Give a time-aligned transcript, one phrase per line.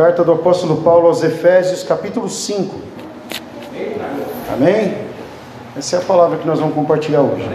[0.00, 2.74] Carta do apóstolo Paulo aos Efésios, capítulo 5.
[4.50, 4.96] Amém?
[5.76, 7.46] Essa é a palavra que nós vamos compartilhar hoje.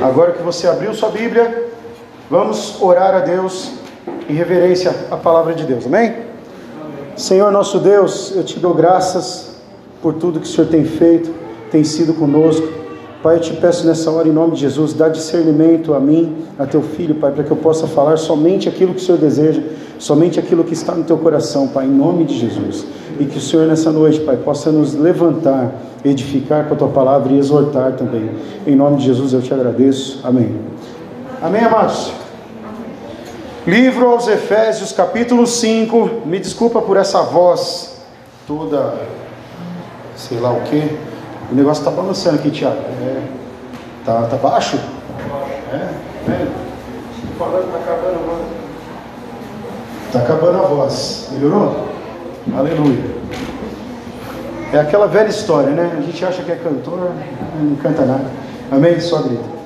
[0.00, 1.72] Agora que você abriu sua Bíblia,
[2.30, 3.72] vamos orar a Deus
[4.28, 5.84] em reverência à palavra de Deus.
[5.84, 6.14] Amém?
[7.16, 9.56] Senhor nosso Deus, eu te dou graças
[10.00, 11.34] por tudo que o Senhor tem feito,
[11.72, 12.68] tem sido conosco.
[13.22, 16.64] Pai, eu te peço nessa hora, em nome de Jesus, dá discernimento a mim, a
[16.66, 19.60] teu filho, Pai, para que eu possa falar somente aquilo que o Senhor deseja,
[19.98, 22.86] somente aquilo que está no teu coração, Pai, em nome de Jesus.
[23.18, 27.32] E que o Senhor nessa noite, Pai, possa nos levantar, edificar com a tua palavra
[27.32, 28.30] e exortar também.
[28.64, 30.20] Em nome de Jesus eu te agradeço.
[30.22, 30.54] Amém.
[31.42, 32.12] Amém, amados?
[33.66, 36.22] Livro aos Efésios, capítulo 5.
[36.24, 38.00] Me desculpa por essa voz
[38.46, 38.94] toda,
[40.14, 41.07] sei lá o que.
[41.50, 42.76] O negócio está balançando aqui, Tiago.
[42.76, 43.22] É,
[44.04, 44.78] tá, tá baixo?
[45.72, 46.46] É, é.
[47.38, 48.42] Falando, tá acabando a voz.
[50.12, 51.28] Tá acabando a voz.
[51.32, 51.88] Melhorou?
[52.54, 53.18] Aleluia.
[54.72, 55.96] É aquela velha história, né?
[55.96, 57.12] A gente acha que é cantor,
[57.58, 58.26] não canta nada.
[58.70, 59.00] Amém?
[59.00, 59.58] Só grita.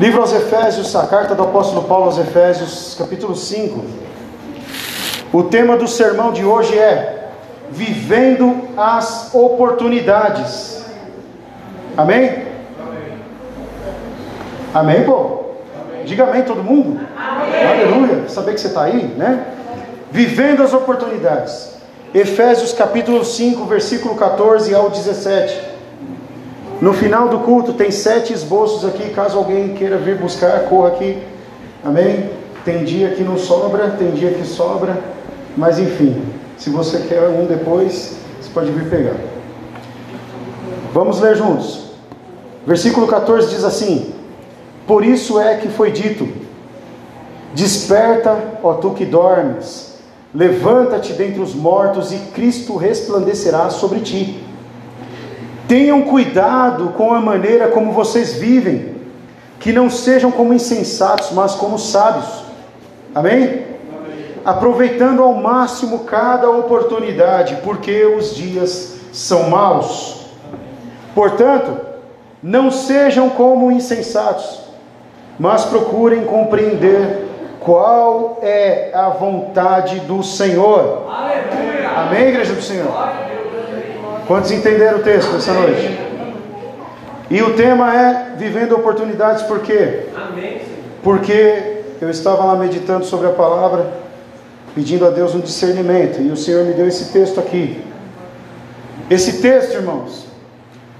[0.00, 3.84] Livro aos Efésios, a carta do apóstolo Paulo aos Efésios, capítulo 5.
[5.32, 7.21] O tema do sermão de hoje é
[7.72, 10.84] vivendo as oportunidades.
[11.96, 12.44] Amém?
[14.74, 15.44] Amém, amém pô?
[15.90, 16.04] Amém.
[16.04, 17.00] Diga amém todo mundo.
[17.16, 17.66] Amém.
[17.66, 18.28] Aleluia.
[18.28, 19.46] Saber que você está aí, né?
[20.10, 21.72] Vivendo as oportunidades.
[22.14, 25.72] Efésios capítulo 5, versículo 14 ao 17.
[26.80, 31.16] No final do culto tem sete esboços aqui, caso alguém queira vir buscar, corra aqui.
[31.82, 32.28] Amém?
[32.64, 34.98] Tem dia que não sobra, tem dia que sobra,
[35.56, 36.22] mas enfim,
[36.56, 39.16] se você quer um depois, você pode vir pegar.
[40.92, 41.92] Vamos ler juntos.
[42.66, 44.12] Versículo 14 diz assim:
[44.86, 46.28] Por isso é que foi dito:
[47.54, 49.96] Desperta, ó tu que dormes,
[50.34, 54.42] levanta-te dentre os mortos e Cristo resplandecerá sobre ti.
[55.66, 58.96] Tenham cuidado com a maneira como vocês vivem,
[59.58, 62.44] que não sejam como insensatos, mas como sábios.
[63.14, 63.71] Amém?
[64.44, 70.26] Aproveitando ao máximo cada oportunidade, porque os dias são maus.
[71.14, 71.78] Portanto,
[72.42, 74.60] não sejam como insensatos,
[75.38, 77.28] mas procurem compreender
[77.60, 81.06] qual é a vontade do Senhor.
[81.08, 81.90] Aleluia.
[81.96, 82.90] Amém, igreja do Senhor?
[84.26, 86.00] Quantos entenderam o texto essa noite?
[87.30, 90.06] E o tema é vivendo oportunidades, por quê?
[91.02, 94.01] Porque eu estava lá meditando sobre a palavra
[94.74, 97.82] pedindo a Deus um discernimento, e o Senhor me deu esse texto aqui.
[99.10, 100.26] Esse texto, irmãos,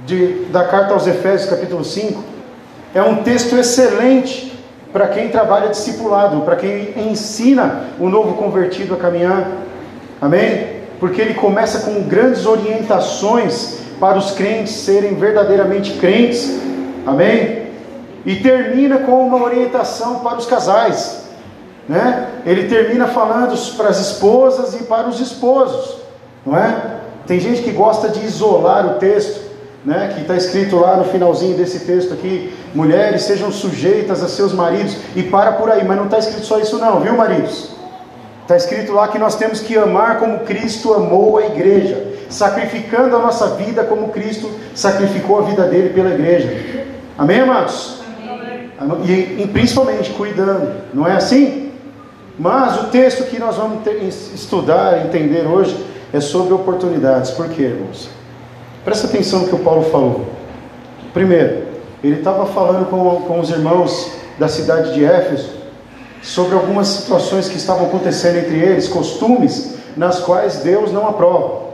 [0.04, 2.22] de, da carta aos Efésios, capítulo 5,
[2.94, 4.52] é um texto excelente
[4.92, 9.48] para quem trabalha discipulado, para quem ensina o novo convertido a caminhar.
[10.20, 10.82] Amém?
[11.00, 16.60] Porque ele começa com grandes orientações para os crentes serem verdadeiramente crentes.
[17.06, 17.62] Amém?
[18.26, 21.21] E termina com uma orientação para os casais
[21.92, 22.26] né?
[22.46, 25.98] Ele termina falando para as esposas e para os esposos,
[26.44, 27.00] não é?
[27.26, 29.42] Tem gente que gosta de isolar o texto,
[29.84, 30.12] né?
[30.14, 34.96] Que está escrito lá no finalzinho desse texto aqui: mulheres sejam sujeitas a seus maridos
[35.14, 37.72] e para por aí, mas não está escrito só isso não, viu, maridos?
[38.40, 43.18] Está escrito lá que nós temos que amar como Cristo amou a igreja, sacrificando a
[43.18, 46.86] nossa vida como Cristo sacrificou a vida dele pela igreja.
[47.18, 48.00] Amém, amados?
[49.04, 51.61] E, e principalmente cuidando, não é assim?
[52.42, 55.76] Mas o texto que nós vamos ter, estudar, entender hoje,
[56.12, 57.30] é sobre oportunidades.
[57.30, 58.08] Por quê, irmãos?
[58.84, 60.26] Presta atenção no que o Paulo falou.
[61.14, 61.68] Primeiro,
[62.02, 64.10] ele estava falando com, com os irmãos
[64.40, 65.50] da cidade de Éfeso
[66.20, 71.66] sobre algumas situações que estavam acontecendo entre eles, costumes nas quais Deus não aprova.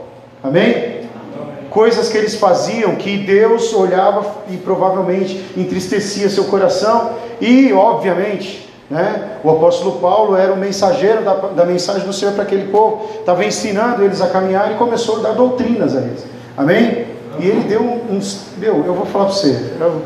[0.43, 1.09] Amém?
[1.71, 9.37] Coisas que eles faziam que Deus olhava e provavelmente entristecia seu coração e, obviamente, né?
[9.43, 13.45] O apóstolo Paulo era o mensageiro da, da mensagem do Senhor para aquele povo, estava
[13.45, 16.25] ensinando eles a caminhar e começou a dar doutrinas a eles.
[16.57, 17.05] Amém?
[17.39, 18.47] E ele deu uns.
[18.57, 19.73] Deu, eu vou falar para você.
[19.79, 20.01] Eu,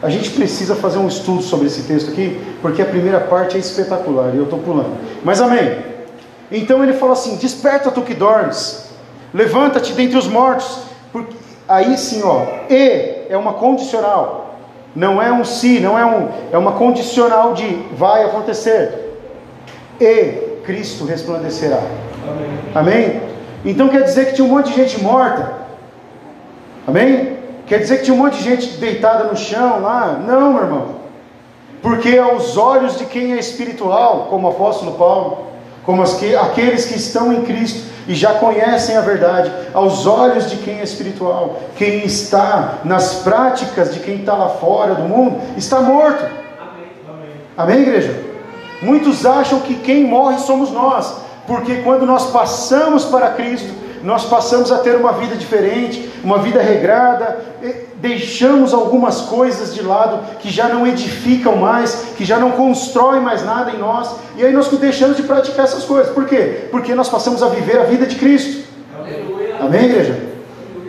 [0.00, 3.60] a gente precisa fazer um estudo sobre esse texto aqui, porque a primeira parte é
[3.60, 4.96] espetacular e eu estou pulando.
[5.24, 5.76] Mas amém.
[6.50, 8.90] Então ele fala assim: Desperta tu que dormes,
[9.34, 10.78] levanta-te dentre os mortos.
[11.12, 11.34] Porque,
[11.68, 14.47] aí sim, ó, e é uma condicional.
[14.98, 19.14] Não é um se, não é um, é uma condicional de vai acontecer.
[20.00, 21.80] E Cristo resplandecerá.
[22.74, 23.04] Amém.
[23.04, 23.20] Amém?
[23.64, 25.52] Então quer dizer que tinha um monte de gente morta.
[26.84, 27.36] Amém?
[27.68, 30.20] Quer dizer que tinha um monte de gente deitada no chão lá?
[30.26, 30.86] Não, meu irmão.
[31.80, 35.46] Porque aos olhos de quem é espiritual, como o apóstolo Paulo,
[35.88, 40.56] como que, aqueles que estão em Cristo e já conhecem a verdade, aos olhos de
[40.58, 45.80] quem é espiritual, quem está nas práticas de quem está lá fora do mundo, está
[45.80, 46.22] morto.
[46.60, 48.22] Amém, Amém igreja?
[48.82, 53.72] Muitos acham que quem morre somos nós, porque quando nós passamos para Cristo,
[54.02, 57.38] nós passamos a ter uma vida diferente, uma vida regrada,
[57.96, 63.44] deixamos algumas coisas de lado que já não edificam mais, que já não constroem mais
[63.44, 66.12] nada em nós, e aí nós deixamos de praticar essas coisas.
[66.12, 66.68] Por quê?
[66.70, 68.64] Porque nós passamos a viver a vida de Cristo.
[68.96, 69.56] Aleluia.
[69.60, 70.28] Amém, igreja?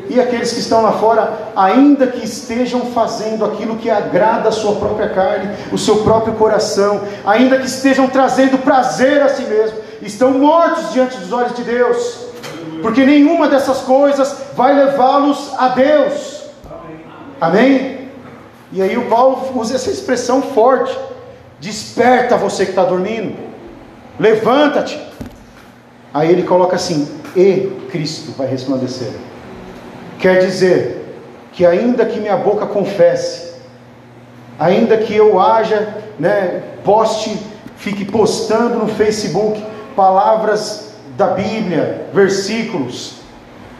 [0.09, 4.75] E aqueles que estão lá fora, ainda que estejam fazendo aquilo que agrada a sua
[4.75, 10.31] própria carne, o seu próprio coração, ainda que estejam trazendo prazer a si mesmo, estão
[10.31, 12.28] mortos diante dos olhos de Deus
[12.81, 16.43] porque nenhuma dessas coisas vai levá-los a Deus.
[17.39, 18.09] Amém?
[18.71, 20.97] E aí o Paulo usa essa expressão forte:
[21.59, 23.35] desperta você que está dormindo,
[24.19, 24.99] levanta-te.
[26.13, 29.11] Aí ele coloca assim: e Cristo vai resplandecer.
[30.19, 31.17] Quer dizer
[31.53, 33.53] que ainda que minha boca confesse,
[34.59, 37.37] ainda que eu haja, né, poste,
[37.77, 39.63] fique postando no Facebook
[39.95, 40.88] palavras
[41.19, 43.15] da Bíblia, versículos,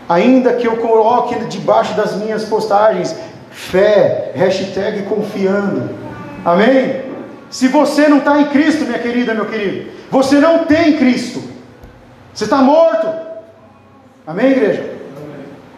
[0.10, 3.16] ainda que eu coloque debaixo das minhas postagens
[3.50, 5.90] fé, hashtag confiando,
[6.44, 7.02] amém?
[7.50, 11.42] Se você não está em Cristo, minha querida, meu querido, você não tem Cristo,
[12.34, 13.08] você está morto,
[14.28, 14.98] amém, igreja?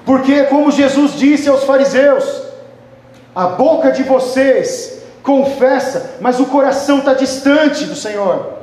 [0.03, 2.41] Porque, como Jesus disse aos fariseus,
[3.35, 8.53] a boca de vocês confessa, mas o coração está distante do Senhor,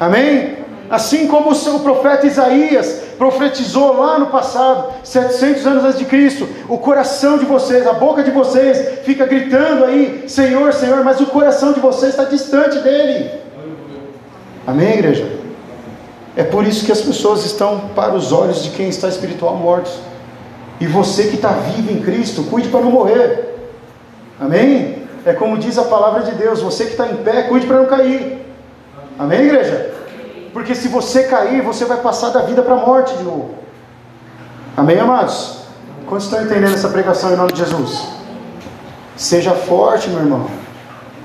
[0.00, 0.57] amém?
[0.90, 6.78] Assim como o profeta Isaías profetizou lá no passado, 700 anos antes de Cristo, o
[6.78, 11.72] coração de vocês, a boca de vocês fica gritando aí, Senhor, Senhor, mas o coração
[11.72, 13.30] de vocês está distante dele.
[14.66, 15.26] Amém, igreja?
[16.36, 19.92] É por isso que as pessoas estão para os olhos de quem está espiritual mortos.
[20.80, 23.56] E você que está vivo em Cristo, cuide para não morrer.
[24.40, 25.02] Amém?
[25.26, 27.86] É como diz a palavra de Deus: você que está em pé, cuide para não
[27.86, 28.46] cair.
[29.18, 29.97] Amém, igreja?
[30.52, 33.54] Porque se você cair, você vai passar da vida para a morte de novo.
[34.76, 35.58] Amém, amados?
[36.08, 38.06] Quantos estão entendendo essa pregação em nome de Jesus?
[39.16, 40.46] Seja forte, meu irmão.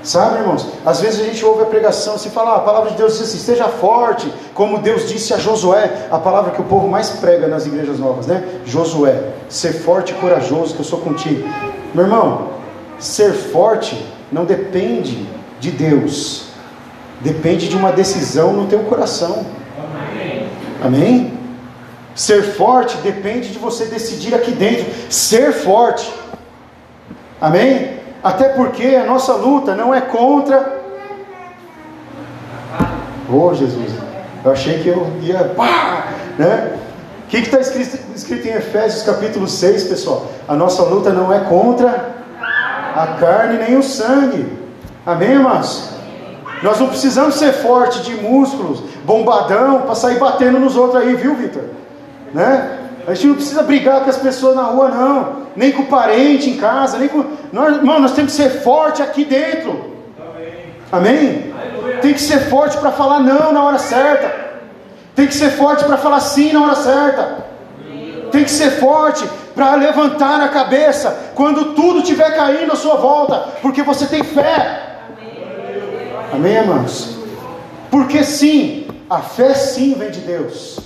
[0.02, 0.66] Sabe, irmãos?
[0.84, 3.22] Às vezes a gente ouve a pregação, se fala, ah, a palavra de Deus diz
[3.22, 7.48] assim, esteja forte, como Deus disse a Josué, a palavra que o povo mais prega
[7.48, 8.60] nas igrejas novas, né?
[8.66, 11.48] Josué, ser forte e corajoso, que eu sou contigo.
[11.94, 12.50] Meu irmão,
[12.98, 15.26] ser forte não depende
[15.58, 16.48] de Deus,
[17.24, 19.46] Depende de uma decisão no teu coração.
[20.84, 21.32] Amém.
[22.14, 26.12] Ser forte depende de você decidir aqui dentro ser forte.
[27.40, 27.98] Amém?
[28.22, 30.84] Até porque a nossa luta não é contra.
[33.32, 33.92] Oh Jesus,
[34.44, 35.44] eu achei que eu ia.
[35.56, 36.76] Pá, né?
[37.24, 40.30] O que está escrito, escrito em Efésios capítulo 6, pessoal?
[40.46, 42.10] A nossa luta não é contra
[42.94, 44.46] a carne nem o sangue.
[45.06, 45.93] Amém, irmãos?
[46.62, 51.34] Nós não precisamos ser forte de músculos, bombadão, para sair batendo nos outros aí, viu,
[51.34, 51.64] Vitor?
[52.32, 52.78] Né?
[53.06, 55.44] A gente não precisa brigar com as pessoas na rua, não.
[55.54, 57.24] Nem com o parente em casa, nem com.
[57.52, 59.92] Nós, irmão, nós temos que ser forte aqui dentro.
[60.90, 61.52] Amém?
[61.52, 62.00] Amém?
[62.00, 64.44] Tem que ser forte para falar não na hora certa.
[65.14, 67.44] Tem que ser forte para falar sim na hora certa.
[68.32, 73.48] Tem que ser forte para levantar a cabeça quando tudo estiver caindo à sua volta,
[73.62, 74.93] porque você tem fé.
[76.32, 77.16] Amém, irmãos?
[77.90, 80.80] Porque sim, a fé sim vem de Deus.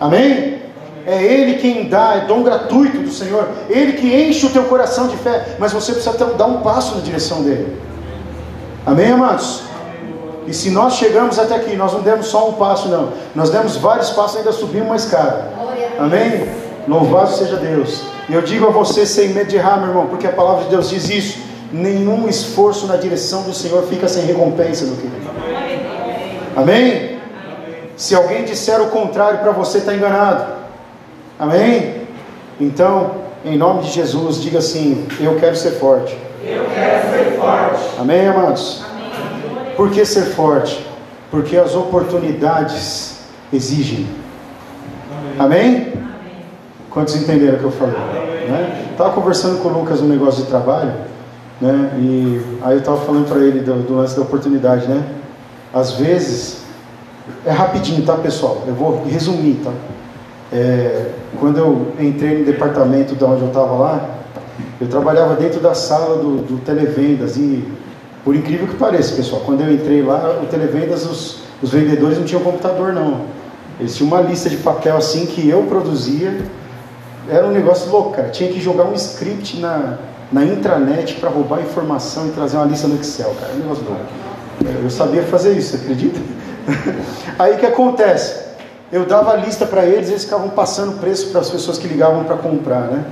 [0.00, 0.62] Amém?
[1.06, 3.48] É Ele quem dá, é dom gratuito do Senhor.
[3.68, 7.00] Ele que enche o teu coração de fé, mas você precisa dar um passo na
[7.00, 7.76] direção dele.
[8.86, 9.62] Amém, amados?
[10.46, 13.12] E se nós chegamos até aqui, nós não demos só um passo, não.
[13.34, 15.50] Nós demos vários passos e ainda subimos uma escada.
[15.98, 16.48] Amém?
[16.86, 18.02] Louvado seja Deus.
[18.28, 20.70] E eu digo a você sem medo de errar, meu irmão, porque a palavra de
[20.70, 25.28] Deus diz isso nenhum esforço na direção do Senhor fica sem recompensa, meu querido.
[26.56, 27.18] Amém?
[27.96, 30.52] Se alguém disser o contrário para você, está enganado.
[31.38, 32.02] Amém?
[32.60, 33.12] Então,
[33.44, 36.16] em nome de Jesus, diga assim: Eu quero ser forte.
[36.44, 37.82] Eu quero ser forte.
[37.98, 38.82] Amém, amados?
[38.90, 39.74] Amém.
[39.76, 40.84] Por que ser forte?
[41.30, 43.20] Porque as oportunidades
[43.52, 44.06] exigem.
[45.38, 45.92] Amém?
[45.92, 45.92] Amém?
[46.90, 47.94] Quantos entenderam o que eu falei?
[48.90, 49.14] Estava né?
[49.14, 50.92] conversando com o Lucas um negócio de trabalho.
[51.60, 51.90] Né?
[51.98, 55.04] E aí eu estava falando para ele do, do, lance da oportunidade, né?
[55.72, 56.62] Às vezes,
[57.44, 58.62] é rapidinho, tá pessoal?
[58.66, 59.72] Eu vou resumir, tá?
[60.52, 64.08] É, quando eu entrei no departamento de onde eu estava lá,
[64.80, 67.64] eu trabalhava dentro da sala do, do televendas e
[68.24, 72.24] Por incrível que pareça, pessoal, quando eu entrei lá, o Televendas, os, os vendedores não
[72.24, 73.22] tinham computador, não.
[73.80, 76.38] Eles tinham uma lista de papel assim que eu produzia.
[77.28, 78.28] Era um negócio louco, cara.
[78.28, 79.98] Tinha que jogar um script na,
[80.32, 83.52] na intranet para roubar informação e trazer uma lista no Excel, cara.
[83.52, 84.84] É um.
[84.84, 86.20] Eu sabia fazer isso, acredita?
[87.38, 88.48] Aí o que acontece?
[88.90, 92.24] Eu dava a lista para eles, eles ficavam passando preço para as pessoas que ligavam
[92.24, 93.04] para comprar, né?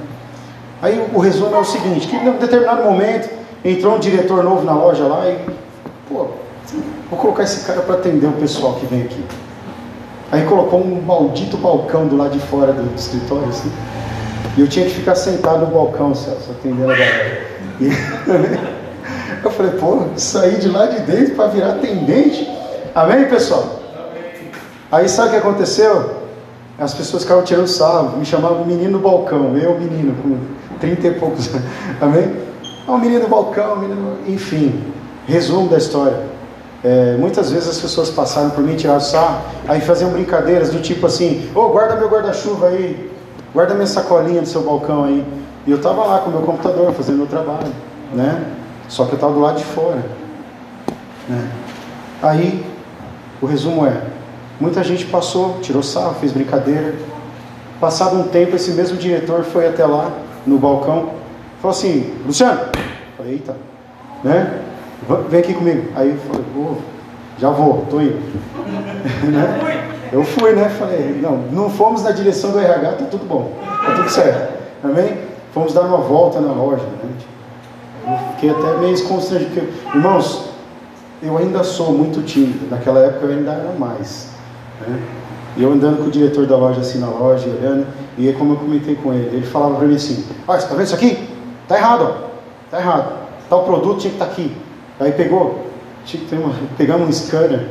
[0.81, 3.31] Aí o resumo é o seguinte, que em um determinado momento
[3.65, 5.39] entrou um diretor novo na loja lá e,
[6.09, 6.29] pô,
[7.11, 9.25] vou colocar esse cara para atender o pessoal que vem aqui.
[10.31, 13.71] Aí colocou um maldito balcão do lado de fora do escritório, assim.
[14.57, 17.47] E eu tinha que ficar sentado no balcão, Celso, atendendo a galera.
[17.79, 17.89] E
[19.45, 22.49] eu falei, pô, saí de lá de dentro para virar atendente.
[22.95, 23.81] Amém, pessoal?
[24.91, 26.17] Aí sabe o que aconteceu?
[26.79, 30.39] As pessoas ficavam tirando sarro, me chamavam menino balcão, eu menino, com
[30.79, 31.67] 30 e poucos anos.
[32.01, 32.37] Amém?
[32.87, 34.19] Ah, o menino balcão, menino...
[34.27, 34.85] enfim,
[35.27, 36.21] resumo da história.
[36.85, 41.07] É, muitas vezes as pessoas passaram por mim, tiraram sarro, aí faziam brincadeiras do tipo
[41.07, 43.11] assim, ô oh, guarda meu guarda-chuva aí,
[43.57, 45.25] guarda minha sacolinha do seu balcão aí.
[45.67, 47.73] E eu estava lá com o meu computador fazendo meu trabalho,
[48.13, 48.45] né?
[48.87, 50.05] Só que eu estava do lado de fora.
[51.27, 51.51] Né?
[52.23, 52.67] Aí,
[53.41, 54.03] o resumo é,
[54.61, 56.95] muita gente passou, tirou sarro, fez brincadeira.
[57.81, 60.13] Passado um tempo, esse mesmo diretor foi até lá,
[60.47, 61.15] no balcão,
[61.61, 62.61] falou assim, Luciano,
[63.17, 63.57] falei, eita,
[64.23, 64.61] né?
[65.31, 65.89] vem aqui comigo.
[65.97, 66.75] Aí eu falei, pô,
[67.39, 68.21] já vou, tô indo.
[69.33, 69.96] né?
[70.13, 70.69] Eu fui, né?
[70.69, 74.55] Falei, não, não fomos na direção do RH, tá tudo bom, tá tudo certo.
[74.83, 75.19] Amém?
[75.53, 76.83] Fomos dar uma volta na loja.
[76.83, 77.11] Né?
[78.07, 80.51] Eu fiquei até meio constrangido, porque, irmãos,
[81.23, 84.31] eu ainda sou muito tímido, naquela época eu ainda era mais.
[84.87, 85.01] Né?
[85.57, 87.87] E eu andando com o diretor da loja assim na loja, olhando,
[88.19, 90.75] e aí, como eu comentei com ele, ele falava para mim assim: Olha, você tá
[90.75, 91.29] vendo isso aqui?
[91.69, 92.27] Tá errado, ó.
[92.71, 93.13] Tá errado.
[93.49, 94.57] Tal produto tinha que estar tá aqui.
[94.99, 95.67] Aí pegou,
[96.05, 97.69] tinha que ter uma, pegamos um scanner.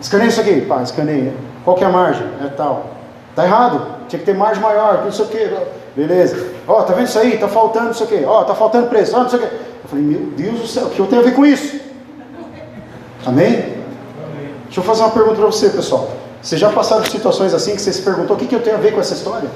[0.00, 1.32] Escaneia isso aqui, pá, escaneia.
[1.66, 2.24] Qual que é a margem?
[2.44, 2.86] É tal.
[3.34, 5.50] Tá errado, tinha que ter margem maior, não sei o que.
[5.96, 6.46] Beleza.
[6.68, 7.36] Ó, oh, tá vendo isso aí?
[7.38, 8.22] Tá faltando isso aqui.
[8.24, 9.48] Ó, oh, tá faltando ó, não sei o que.
[9.48, 11.80] Eu falei, meu Deus do céu, o que eu tenho a ver com isso?
[13.26, 13.74] Amém?
[14.66, 16.08] Deixa eu fazer uma pergunta para você, pessoal.
[16.40, 18.76] Você já passaram por situações assim que você se perguntou o que, que eu tenho
[18.76, 19.50] a ver com essa história?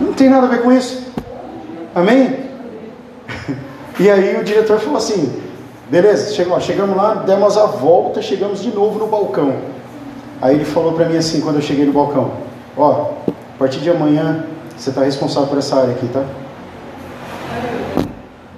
[0.00, 1.02] Não tem nada a ver com isso.
[1.94, 2.46] Amém?
[3.98, 5.42] E aí o diretor falou assim:
[5.90, 9.56] Beleza, chegamos lá, demos a volta, chegamos de novo no balcão.
[10.40, 12.32] Aí ele falou para mim assim, quando eu cheguei no balcão:
[12.76, 14.44] Ó, a partir de amanhã
[14.76, 16.24] você está responsável por essa área aqui, tá?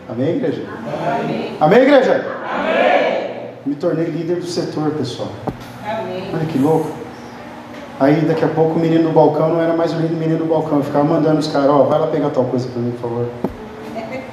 [0.08, 0.64] Amém, igreja?
[1.23, 2.26] Amém, Amém igreja?
[2.52, 3.50] Amém.
[3.64, 5.28] Me tornei líder do setor, pessoal.
[5.85, 6.25] Amém.
[6.35, 6.90] Olha que louco.
[8.00, 10.78] Aí daqui a pouco o menino do balcão não era mais o menino do balcão,
[10.78, 13.26] eu ficava mandando os caras, ó, vai lá pegar tal coisa para mim, por favor.
[13.94, 14.25] Amém.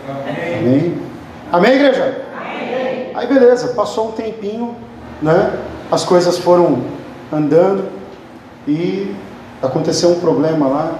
[0.59, 0.97] Amém,
[1.51, 2.25] Amém igreja?
[3.15, 4.75] Aí beleza, passou um tempinho,
[5.21, 5.57] né?
[5.91, 6.83] As coisas foram
[7.31, 7.85] andando
[8.67, 9.13] e
[9.61, 10.99] aconteceu um problema lá.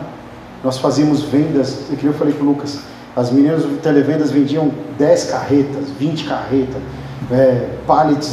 [0.64, 2.80] Nós fazíamos vendas, é que eu falei com o Lucas,
[3.16, 6.82] as meninas do televendas vendiam 10 carretas, 20 carretas,
[7.32, 7.70] é,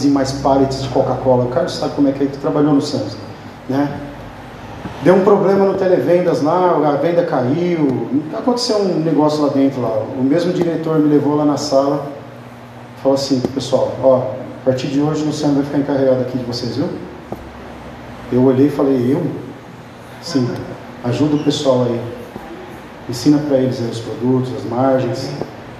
[0.04, 1.44] e mais pallets de Coca-Cola.
[1.44, 3.16] O Carlos sabe como é que é que trabalhou no Santos,
[3.68, 4.00] né?
[5.04, 10.02] Deu um problema no televendas lá, a venda caiu, aconteceu um negócio lá dentro lá.
[10.18, 12.06] O mesmo diretor me levou lá na sala
[13.02, 14.18] falou assim, pessoal, ó,
[14.62, 16.88] a partir de hoje o Luciano vai ficar encarregado aqui de vocês, viu?
[18.32, 19.22] Eu olhei e falei, eu?
[20.22, 20.50] Sim,
[21.04, 22.00] ajuda o pessoal aí.
[23.06, 25.30] Ensina para eles aí os produtos, as margens,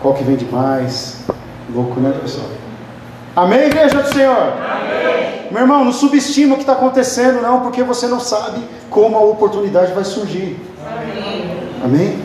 [0.03, 1.25] qual que vende mais.
[1.75, 2.49] Louco, né, pessoal?
[3.35, 4.37] Amém, igreja do Senhor?
[4.37, 5.49] Amém.
[5.51, 9.21] Meu irmão, não subestima o que está acontecendo, não, porque você não sabe como a
[9.21, 10.61] oportunidade vai surgir.
[10.87, 11.71] Amém.
[11.83, 12.23] Amém?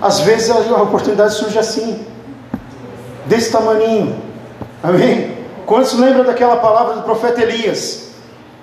[0.00, 2.06] Às vezes a oportunidade surge assim
[3.26, 4.16] desse tamaninho.
[4.82, 5.36] Amém?
[5.66, 8.05] Quantos lembram daquela palavra do profeta Elias?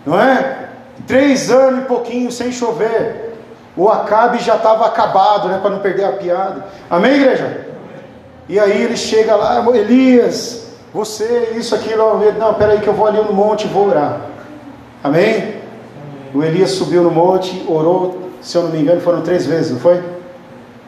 [0.06, 0.70] Não é?
[1.08, 3.34] Três anos e pouquinho sem chover.
[3.76, 5.60] O Acabe já estava acabado, né?
[5.62, 6.66] Para não perder a piada.
[6.90, 7.68] Amém, igreja?
[8.48, 12.20] E aí ele chega lá, Elias, você, isso, aquilo.
[12.38, 14.22] Não, peraí que eu vou ali no monte e vou orar.
[15.04, 15.56] Amém?
[16.34, 19.80] O Elias subiu no monte, orou, se eu não me engano, foram três vezes, não
[19.80, 20.02] foi?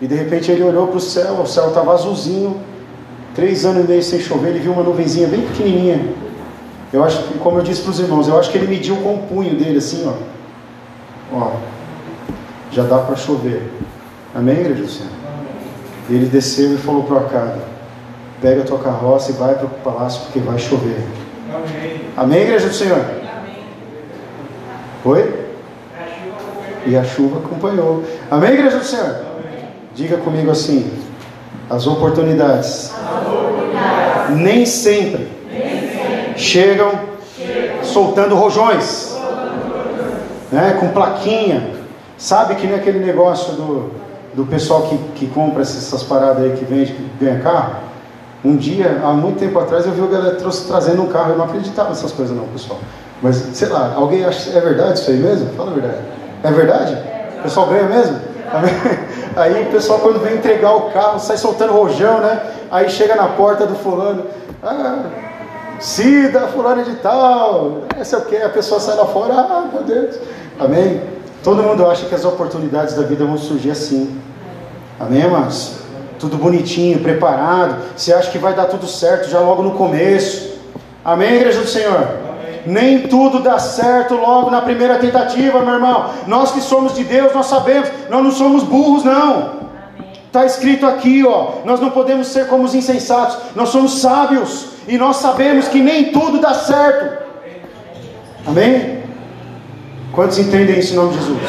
[0.01, 2.59] E de repente ele olhou para o céu, o céu estava azulzinho,
[3.35, 5.99] Três anos e meio sem chover, ele viu uma nuvenzinha bem pequenininha.
[6.95, 9.15] Eu acho que, como eu disse para os irmãos, eu acho que ele mediu com
[9.15, 10.13] o punho dele assim, ó.
[11.35, 11.51] Ó,
[12.71, 13.69] já dá para chover.
[14.33, 15.11] Amém, igreja do Senhor?
[16.09, 17.59] Ele desceu e falou para o Acabe:
[18.41, 21.03] Pega a tua carroça e vai para o palácio porque vai chover.
[21.53, 22.99] Amém, Amém igreja do Senhor?
[22.99, 23.63] Amém.
[25.03, 25.45] Oi?
[26.85, 28.05] E a chuva acompanhou.
[28.31, 29.05] Amém, igreja do Senhor?
[29.05, 29.67] Amém.
[29.93, 30.89] Diga comigo assim:
[31.69, 35.34] as oportunidades, As oportunidades nem sempre,
[36.35, 36.91] chegam
[37.83, 39.17] soltando rojões,
[40.51, 41.75] né, com plaquinha.
[42.17, 43.91] Sabe que nem aquele negócio do,
[44.33, 47.75] do pessoal que, que compra essas paradas aí que vende, que ganha carro?
[48.43, 50.37] Um dia, há muito tempo atrás, eu vi o galera
[50.67, 52.79] trazendo um carro, eu não acreditava nessas coisas não, pessoal.
[53.21, 55.49] Mas, sei lá, alguém acha, é verdade isso aí mesmo?
[55.55, 55.97] Fala a verdade.
[56.43, 56.97] É verdade?
[57.39, 58.19] O pessoal ganha mesmo?
[59.35, 62.39] Aí o pessoal quando vem entregar o carro, sai soltando rojão, né?
[62.71, 64.23] Aí chega na porta do fulano,
[64.63, 64.99] ah,
[65.79, 68.37] Cida, fulano de tal, essa é o que?
[68.37, 70.15] A pessoa sai lá fora, ah, meu Deus.
[70.59, 71.01] Amém?
[71.43, 74.19] Todo mundo acha que as oportunidades da vida vão surgir assim.
[74.99, 75.73] Amém, amados?
[76.17, 77.75] Tudo bonitinho, preparado.
[77.95, 80.55] Você acha que vai dar tudo certo já logo no começo.
[81.03, 82.07] Amém, igreja do Senhor?
[82.65, 86.09] Nem tudo dá certo logo na primeira tentativa, meu irmão.
[86.25, 89.65] Nós que somos de Deus, nós sabemos, nós não somos burros, não.
[90.25, 91.59] Está escrito aqui, ó.
[91.65, 96.11] Nós não podemos ser como os insensatos, nós somos sábios e nós sabemos que nem
[96.11, 97.23] tudo dá certo.
[98.45, 99.03] Amém?
[100.11, 101.41] Quantos entendem isso em nome de Jesus?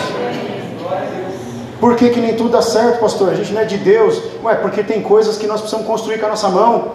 [1.78, 3.30] Por que, que nem tudo dá certo, pastor?
[3.30, 4.20] A gente não é de Deus.
[4.42, 6.92] Ué, porque tem coisas que nós precisamos construir com a nossa mão.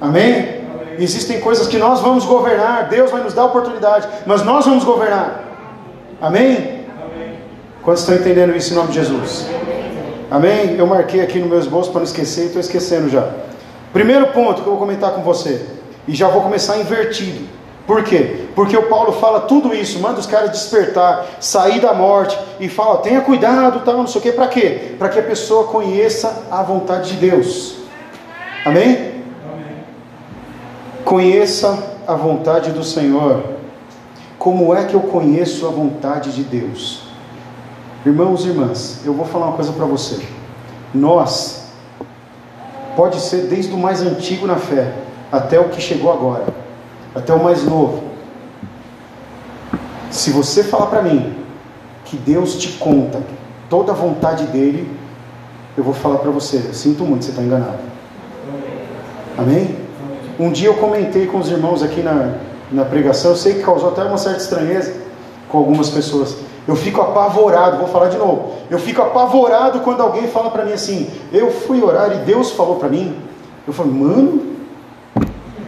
[0.00, 0.60] Amém?
[0.98, 5.44] Existem coisas que nós vamos governar, Deus vai nos dar oportunidade, mas nós vamos governar.
[6.20, 6.84] Amém?
[7.82, 9.46] Quantos estão entendendo isso em nome de Jesus?
[10.30, 10.76] Amém?
[10.76, 13.30] Eu marquei aqui no meu esboço para não esquecer e estou esquecendo já.
[13.92, 15.66] Primeiro ponto que eu vou comentar com você,
[16.06, 17.48] e já vou começar invertido.
[17.86, 18.46] Por quê?
[18.54, 22.98] Porque o Paulo fala tudo isso, manda os caras despertar, sair da morte e fala:
[22.98, 24.94] tenha cuidado, tal, não sei o quê, para quê?
[24.98, 27.76] Para que a pessoa conheça a vontade de Deus.
[28.64, 29.22] Amém?
[31.04, 33.42] Conheça a vontade do Senhor.
[34.38, 37.02] Como é que eu conheço a vontade de Deus?
[38.06, 40.18] Irmãos e irmãs, eu vou falar uma coisa para você.
[40.94, 41.59] Nós,
[42.96, 44.92] pode ser desde o mais antigo na fé,
[45.30, 46.46] até o que chegou agora,
[47.14, 48.02] até o mais novo.
[50.10, 51.34] Se você falar para mim
[52.04, 53.22] que Deus te conta
[53.68, 54.90] toda a vontade dele,
[55.76, 57.78] eu vou falar para você, eu sinto muito, você está enganado.
[59.38, 59.76] Amém?
[60.38, 62.34] Um dia eu comentei com os irmãos aqui na,
[62.72, 64.92] na pregação, eu sei que causou até uma certa estranheza
[65.48, 66.36] com algumas pessoas.
[66.70, 68.52] Eu fico apavorado, vou falar de novo.
[68.70, 72.76] Eu fico apavorado quando alguém fala para mim assim: Eu fui orar e Deus falou
[72.76, 73.20] para mim.
[73.66, 74.56] Eu falo, mano,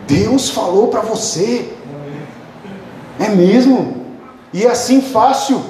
[0.07, 1.73] Deus falou para você.
[3.19, 4.07] É mesmo?
[4.53, 5.61] E é assim fácil.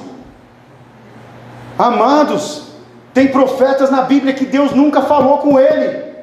[1.79, 2.67] Amados,
[3.11, 6.13] tem profetas na Bíblia que Deus nunca falou com ele.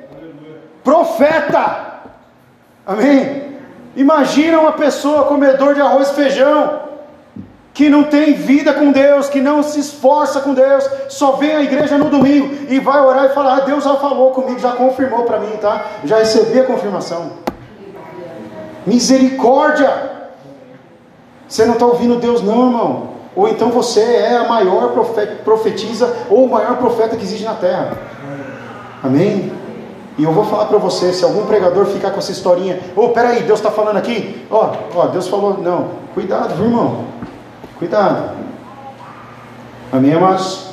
[0.84, 2.04] Profeta!
[2.86, 3.56] Amém?
[3.96, 6.79] Imagina uma pessoa comedor de arroz e feijão,
[7.80, 11.62] que não tem vida com Deus, que não se esforça com Deus, só vem à
[11.62, 15.22] igreja no domingo e vai orar e falar: ah, Deus já falou comigo, já confirmou
[15.22, 15.86] para mim, tá?
[16.04, 17.32] Já recebi a confirmação.
[18.86, 19.90] Misericórdia!
[21.48, 23.08] Você não está ouvindo Deus, não, irmão.
[23.34, 24.92] Ou então você é a maior
[25.42, 27.96] profetisa ou o maior profeta que existe na terra.
[29.02, 29.50] Amém?
[30.18, 33.08] E eu vou falar para você, se algum pregador ficar com essa historinha, ô, oh,
[33.08, 37.04] peraí, Deus está falando aqui, ó, oh, ó, oh, Deus falou, não, cuidado, viu, irmão,
[37.80, 38.36] cuidado.
[39.90, 40.70] Amém, amados?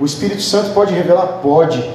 [0.00, 1.40] O Espírito Santo pode revelar?
[1.42, 1.86] Pode.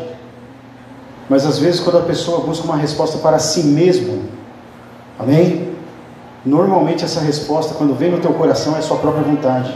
[1.28, 4.30] Mas às vezes quando a pessoa busca uma resposta para si mesmo,
[5.18, 5.74] amém?
[6.46, 9.74] Normalmente essa resposta, quando vem no teu coração, é sua própria vontade.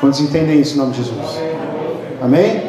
[0.00, 1.38] Quantos entendem isso em nome de Jesus?
[2.20, 2.68] Amém?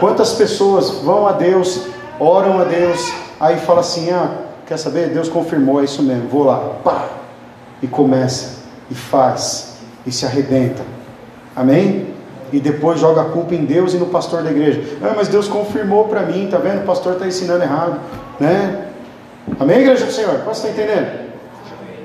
[0.00, 1.92] Quantas pessoas vão a Deus
[2.22, 4.30] oram a Deus, aí fala assim: ah,
[4.66, 5.08] quer saber?
[5.08, 7.08] Deus confirmou, é isso mesmo, vou lá, pá,
[7.82, 9.71] e começa, e faz,
[10.06, 10.82] e se arrebenta,
[11.54, 12.08] amém?
[12.52, 14.98] E depois joga a culpa em Deus e no pastor da igreja.
[15.02, 16.82] Ah, mas Deus confirmou para mim, tá vendo?
[16.82, 17.98] O pastor está ensinando errado,
[18.38, 18.88] né?
[19.58, 20.38] Amém, igreja do Senhor?
[20.44, 21.32] Você está entendendo?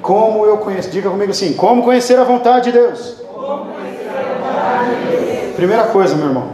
[0.01, 3.17] Como eu conheço, diga comigo assim: como conhecer a vontade de Deus?
[3.33, 5.55] Como conhecer a vontade de Deus?
[5.55, 6.51] Primeira coisa, meu irmão,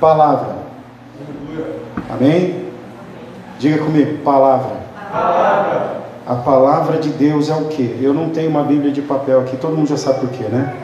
[0.00, 0.56] palavra.
[2.10, 2.64] Amém?
[3.58, 4.72] Diga comigo, palavra.
[5.12, 6.03] palavra.
[6.26, 7.98] A palavra de Deus é o que?
[8.00, 10.74] Eu não tenho uma Bíblia de papel aqui, todo mundo já sabe por quê, né?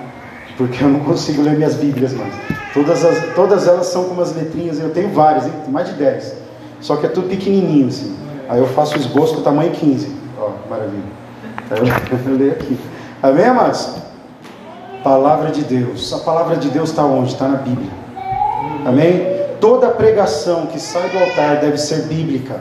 [0.56, 2.34] Porque eu não consigo ler minhas Bíblias mais.
[2.74, 5.52] Todas, as, todas elas são com umas letrinhas, eu tenho várias, hein?
[5.68, 6.34] mais de 10.
[6.80, 8.16] Só que é tudo pequenininho assim.
[8.48, 10.14] Aí eu faço o esboço com tamanho 15.
[10.38, 11.02] Ó, maravilha.
[11.70, 11.86] Eu,
[12.32, 12.78] eu leio aqui.
[13.22, 13.94] Amém, amados?
[15.02, 16.12] Palavra de Deus.
[16.12, 17.32] A palavra de Deus está onde?
[17.32, 17.90] Está na Bíblia.
[18.84, 19.40] Amém?
[19.60, 22.60] toda pregação que sai do altar deve ser bíblica.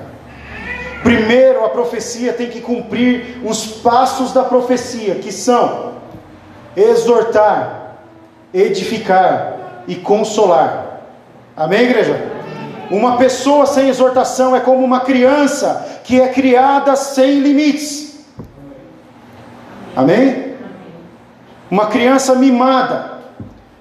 [1.04, 5.94] Primeiro, a profecia tem que cumprir os passos da profecia, que são
[6.76, 7.96] exortar,
[8.54, 11.02] edificar e consolar.
[11.56, 12.40] Amém, igreja?
[12.92, 18.26] Uma pessoa sem exortação é como uma criança que é criada sem limites.
[19.96, 20.56] Amém?
[21.70, 23.20] Uma criança mimada,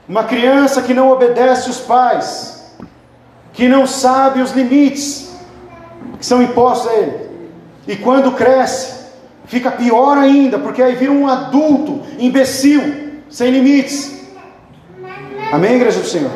[0.09, 2.75] uma criança que não obedece os pais,
[3.53, 5.28] que não sabe os limites
[6.19, 7.29] que são impostos a ele,
[7.87, 9.07] e quando cresce,
[9.47, 12.83] fica pior ainda, porque aí vira um adulto imbecil,
[13.31, 14.19] sem limites.
[15.51, 16.31] Amém, igreja do Senhor?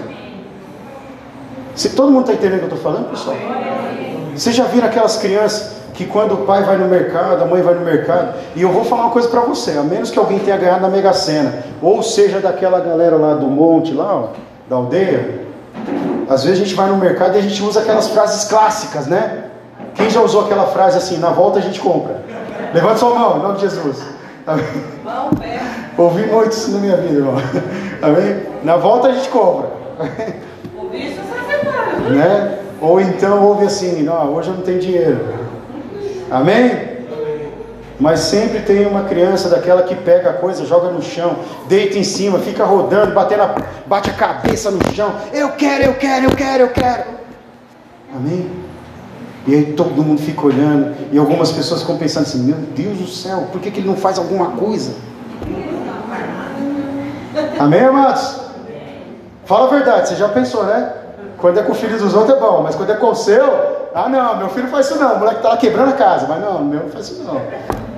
[1.74, 3.36] Se todo mundo está entendendo o que eu estou falando, pessoal?
[4.34, 7.74] Vocês já viram aquelas crianças que quando o pai vai no mercado, a mãe vai
[7.74, 10.56] no mercado, e eu vou falar uma coisa para você, a menos que alguém tenha
[10.56, 14.28] ganhado na Mega Sena, ou seja daquela galera lá do monte, lá, ó,
[14.68, 15.42] da aldeia,
[16.28, 19.50] às vezes a gente vai no mercado e a gente usa aquelas frases clássicas, né?
[19.94, 22.22] Quem já usou aquela frase assim, na volta a gente compra?
[22.72, 24.02] Levanta sua mão, em nome de Jesus.
[24.46, 24.64] Amém?
[25.96, 27.34] Ouvi muito isso na minha vida, irmão.
[28.02, 28.42] Amém?
[28.64, 29.70] Na volta a gente compra.
[30.76, 31.20] Ouvi isso
[32.10, 32.58] né?
[32.80, 35.20] Ou então ouve assim, não, hoje eu não tenho dinheiro.
[36.30, 36.92] Amém?
[38.00, 41.36] Mas sempre tem uma criança daquela que pega a coisa, joga no chão,
[41.68, 43.54] deita em cima, fica rodando, batendo a,
[43.86, 45.14] bate a cabeça no chão.
[45.32, 47.04] Eu quero, eu quero, eu quero, eu quero.
[48.12, 48.50] Amém?
[49.46, 53.08] E aí todo mundo fica olhando, e algumas pessoas ficam pensando assim: Meu Deus do
[53.08, 54.92] céu, por que, que ele não faz alguma coisa?
[57.58, 58.40] Amém, amados?
[59.44, 60.92] Fala a verdade, você já pensou, né?
[61.38, 63.44] Quando é com o filho dos outros é bom, mas quando é com o seu,
[63.92, 66.64] ah não, meu filho faz isso não, o moleque lá quebrando a casa, mas não,
[66.64, 67.40] meu não faz isso não.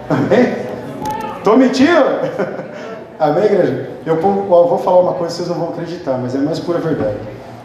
[0.08, 0.56] Amém?
[1.36, 1.90] Estou mentindo?
[3.20, 3.90] Amém, igreja?
[4.06, 7.18] Eu vou falar uma coisa que vocês não vão acreditar, mas é mais pura verdade.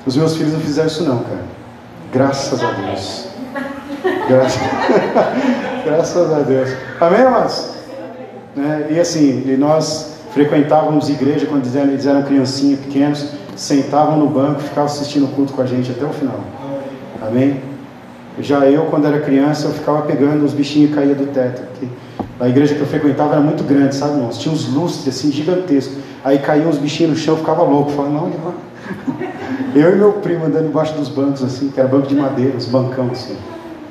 [0.05, 1.43] Os meus filhos não fizeram isso não, cara.
[2.11, 3.28] Graças a Deus.
[4.29, 4.61] Graças,
[5.83, 6.69] Graças a Deus.
[7.01, 7.69] Amém, amados?
[8.55, 8.89] Né?
[8.91, 14.59] E assim, e nós frequentávamos igreja quando eles eram, eles criancinhas pequenos, sentavam no banco,
[14.59, 16.41] ficavam assistindo o culto com a gente até o final.
[17.19, 17.59] Amém?
[18.39, 21.63] Já eu, quando era criança, eu ficava pegando os bichinhos que caíam do teto.
[22.39, 24.37] A igreja que eu frequentava era muito grande, sabe, irmãos?
[24.37, 25.97] Tinha uns lustres assim gigantescos.
[26.23, 27.89] Aí caíam os bichinhos no chão, eu ficava louco.
[27.91, 28.53] Falava, não, olha lá.
[29.75, 32.65] Eu e meu primo andando embaixo dos bancos, assim, que era banco de madeira, os
[32.65, 33.35] bancão assim.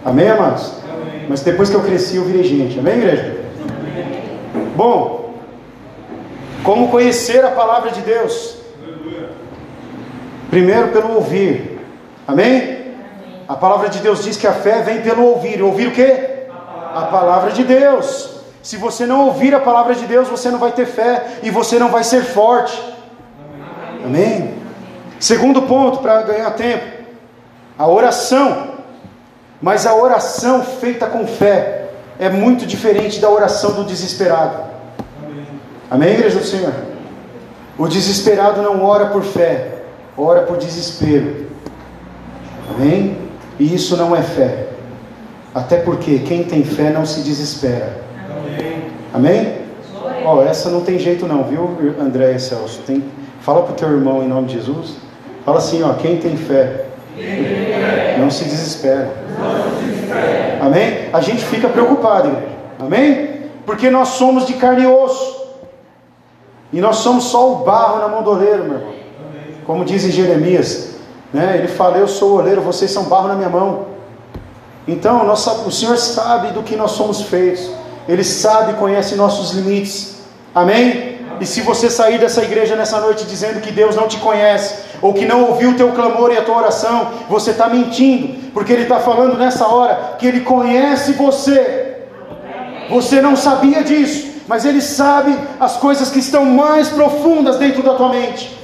[0.05, 0.75] Amém, amados?
[0.85, 1.27] Amém.
[1.29, 2.79] Mas depois que eu cresci, eu virei gente.
[2.79, 3.45] Amém, igreja?
[3.69, 4.73] Amém.
[4.77, 5.35] Bom,
[6.63, 8.59] como conhecer a palavra de Deus?
[10.51, 11.81] Primeiro, pelo ouvir.
[12.27, 12.95] Amém?
[13.47, 15.63] A palavra de Deus diz que a fé vem pelo ouvir.
[15.63, 16.47] Ouvir o quê?
[16.95, 18.39] A palavra de Deus.
[18.63, 21.79] Se você não ouvir a palavra de Deus, você não vai ter fé e você
[21.79, 22.79] não vai ser forte.
[24.05, 24.55] Amém?
[25.19, 26.85] Segundo ponto, para ganhar tempo:
[27.79, 28.78] a oração.
[29.61, 34.63] Mas a oração feita com fé é muito diferente da oração do desesperado.
[35.23, 35.47] Amém,
[35.91, 36.73] Amém igreja do Senhor?
[37.77, 39.79] O desesperado não ora por fé,
[40.17, 41.47] ora por desespero.
[42.75, 43.17] Amém?
[43.59, 44.67] E isso não é fé.
[45.55, 48.01] Até porque quem tem fé não se desespera.
[49.13, 49.45] Amém?
[49.45, 49.59] Amém?
[50.25, 52.81] Ó, oh, essa não tem jeito não, viu, André e Celso?
[52.87, 53.03] Tem...
[53.41, 54.97] Fala para o teu irmão em nome de Jesus.
[55.45, 56.85] Fala assim, ó, quem tem fé
[58.19, 59.11] não se desespera.
[60.61, 61.09] Amém?
[61.13, 62.37] A gente fica preocupado.
[62.79, 63.51] Amém?
[63.65, 65.39] Porque nós somos de carne e osso.
[66.73, 68.93] E nós somos só o barro na mão do oleiro, meu irmão.
[69.65, 70.97] Como diz em Jeremias,
[71.33, 71.57] né?
[71.59, 73.87] ele fala: Eu sou o oleiro, vocês são barro na minha mão.
[74.87, 77.71] Então, nossa, o Senhor sabe do que nós somos feitos,
[78.09, 80.23] Ele sabe e conhece nossos limites.
[80.55, 81.08] Amém?
[81.41, 85.15] E se você sair dessa igreja nessa noite dizendo que Deus não te conhece, ou
[85.15, 88.83] que não ouviu o teu clamor e a tua oração, você está mentindo, porque Ele
[88.83, 91.97] está falando nessa hora que Ele conhece você.
[92.91, 97.95] Você não sabia disso, mas Ele sabe as coisas que estão mais profundas dentro da
[97.95, 98.59] tua mente.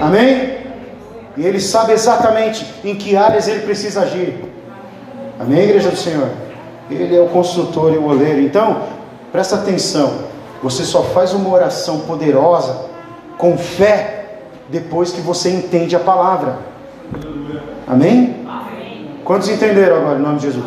[0.00, 0.58] Amém?
[1.36, 4.44] E Ele sabe exatamente em que áreas Ele precisa agir.
[5.38, 6.28] Amém, igreja do Senhor?
[6.90, 8.40] Ele é o construtor e o oleiro.
[8.40, 8.82] Então,
[9.32, 10.33] presta atenção.
[10.64, 12.86] Você só faz uma oração poderosa
[13.36, 14.38] com fé
[14.70, 16.56] depois que você entende a palavra.
[17.86, 18.46] Amém?
[19.26, 20.64] Quantos entenderam agora em nome de Jesus?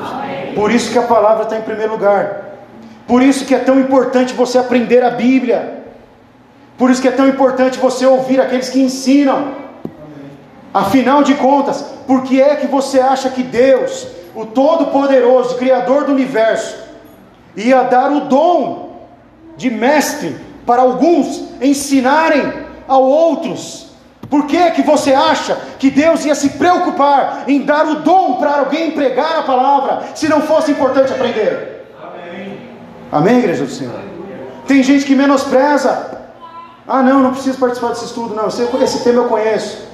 [0.53, 2.59] Por isso que a palavra está em primeiro lugar.
[3.07, 5.81] Por isso que é tão importante você aprender a Bíblia.
[6.77, 9.53] Por isso que é tão importante você ouvir aqueles que ensinam.
[10.71, 14.05] Afinal de contas, por que é que você acha que Deus,
[14.35, 16.77] o Todo-Poderoso, Criador do universo,
[17.55, 18.86] ia dar o dom
[19.57, 22.53] de mestre para alguns ensinarem
[22.87, 23.87] a outros?
[24.29, 28.33] Por que é que você acha que Deus ia se preocupar em dar o dom
[28.35, 31.85] para alguém pregar a palavra, se não fosse importante aprender?
[32.01, 32.59] Amém,
[33.11, 33.99] Amém igreja do Senhor?
[34.67, 36.17] Tem gente que menospreza
[36.87, 38.47] ah, não, não preciso participar desse estudo, não.
[38.47, 39.85] Esse tema eu conheço.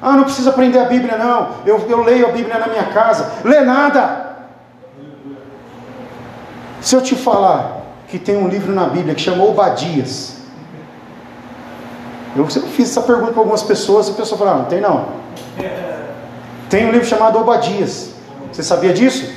[0.00, 1.50] Ah, não preciso aprender a Bíblia, não.
[1.66, 3.30] Eu, eu leio a Bíblia na minha casa.
[3.44, 4.38] Lê nada.
[6.80, 7.77] Se eu te falar
[8.08, 10.38] que tem um livro na Bíblia que chamou Obadias,
[12.36, 14.80] eu sempre fiz essa pergunta para algumas pessoas e a pessoa fala: ah, não tem
[14.80, 15.06] não.
[16.70, 18.10] Tem um livro chamado Obadias.
[18.52, 19.32] Você sabia disso?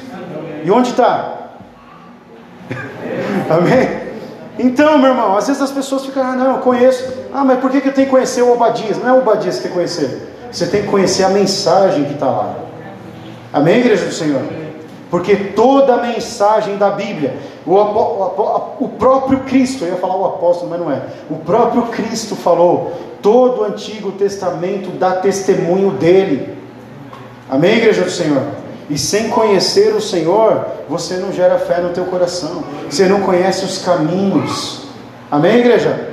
[0.63, 1.49] E onde está?
[3.49, 4.01] Amém?
[4.59, 7.11] Então, meu irmão, às vezes as pessoas ficam, ah, não, eu conheço.
[7.33, 8.97] Ah, mas por que, que eu tenho que conhecer o Obadias?
[8.97, 10.35] Não é o Obadias que tem que conhecer.
[10.51, 12.55] Você tem que conhecer a mensagem que está lá.
[13.53, 14.41] Amém, igreja do Senhor?
[15.11, 20.25] Porque toda a mensagem da Bíblia, o, o, o, próprio Cristo, eu ia falar o
[20.25, 21.01] apóstolo, mas não é.
[21.29, 26.57] O próprio Cristo falou, todo o Antigo Testamento dá testemunho dele.
[27.49, 28.41] Amém, igreja do Senhor?
[28.89, 32.63] E sem conhecer o Senhor, você não gera fé no teu coração.
[32.89, 34.83] Você não conhece os caminhos.
[35.29, 36.09] Amém, igreja?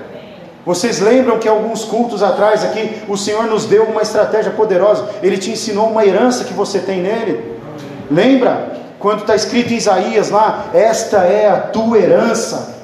[0.67, 5.09] Vocês lembram que alguns cultos atrás aqui, o Senhor nos deu uma estratégia poderosa.
[5.23, 7.59] Ele te ensinou uma herança que você tem nele.
[8.11, 8.78] Lembra?
[8.99, 12.77] Quando está escrito em Isaías lá, esta é a tua herança.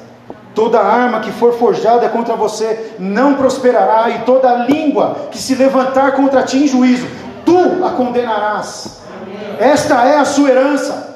[0.53, 6.13] Toda arma que for forjada contra você não prosperará, e toda língua que se levantar
[6.13, 7.05] contra ti em juízo,
[7.45, 9.01] tu a condenarás.
[9.59, 11.15] Esta é a sua herança.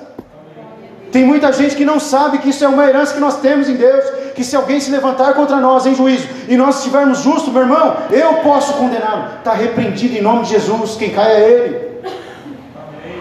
[1.11, 3.75] Tem muita gente que não sabe que isso é uma herança que nós temos em
[3.75, 4.05] Deus.
[4.35, 7.95] Que se alguém se levantar contra nós em juízo e nós estivermos justos, meu irmão,
[8.11, 9.25] eu posso condená-lo.
[9.39, 10.95] Está repreendido em nome de Jesus.
[10.95, 11.89] Quem cai é Ele.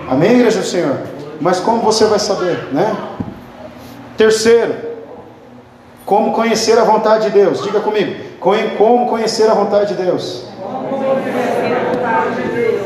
[0.09, 1.08] Amém, igreja do Senhor?
[1.41, 2.97] Mas como você vai saber, né?
[4.17, 4.75] Terceiro,
[6.05, 7.63] como conhecer a vontade de Deus?
[7.63, 8.25] Diga comigo.
[8.41, 10.47] Como conhecer a vontade de Deus?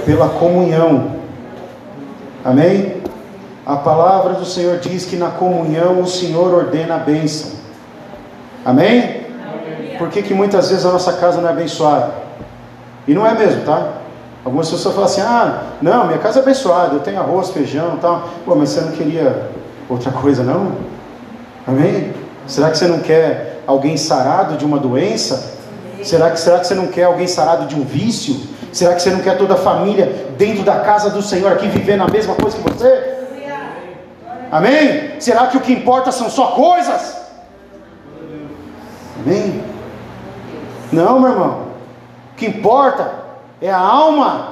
[0.05, 1.13] Pela comunhão.
[2.45, 3.01] Amém?
[3.65, 7.53] A palavra do Senhor diz que na comunhão o Senhor ordena a bênção.
[8.65, 9.23] Amém?
[9.99, 12.13] Por que, que muitas vezes a nossa casa não é abençoada?
[13.07, 14.02] E não é mesmo, tá?
[14.45, 18.01] Algumas pessoas falam assim: ah, não, minha casa é abençoada, eu tenho arroz, feijão e
[18.01, 18.29] tal.
[18.45, 19.51] Pô, mas você não queria
[19.89, 20.73] outra coisa, não?
[21.67, 22.13] Amém?
[22.47, 25.53] Será que você não quer alguém sarado de uma doença?
[26.03, 28.41] Será que, será que você não quer alguém sarado de um vício?
[28.73, 32.03] Será que você não quer toda a família dentro da casa do Senhor aqui vivendo
[32.03, 33.13] a mesma coisa que você?
[34.51, 35.21] Amém?
[35.21, 37.17] Será que o que importa são só coisas?
[39.25, 39.63] Amém?
[40.91, 41.67] Não, meu irmão.
[42.33, 43.22] O que importa
[43.63, 44.49] é a alma.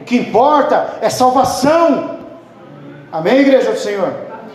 [0.00, 2.18] O que importa é salvação.
[3.10, 4.12] Amém, igreja do Senhor?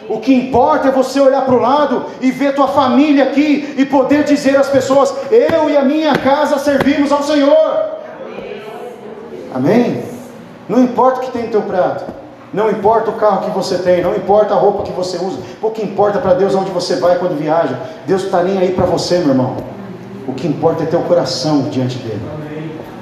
[0.08, 3.86] O que importa é você olhar para o lado e ver tua família aqui e
[3.86, 7.94] poder dizer às pessoas: Eu e a minha casa servimos ao Senhor.
[9.54, 10.04] Amém?
[10.70, 12.06] Não importa o que tem no teu prato,
[12.54, 15.70] não importa o carro que você tem, não importa a roupa que você usa, o
[15.70, 17.78] que importa para Deus onde você vai quando viaja.
[18.06, 19.58] Deus está nem aí para você, meu irmão.
[20.28, 22.22] O que importa é teu coração diante dele.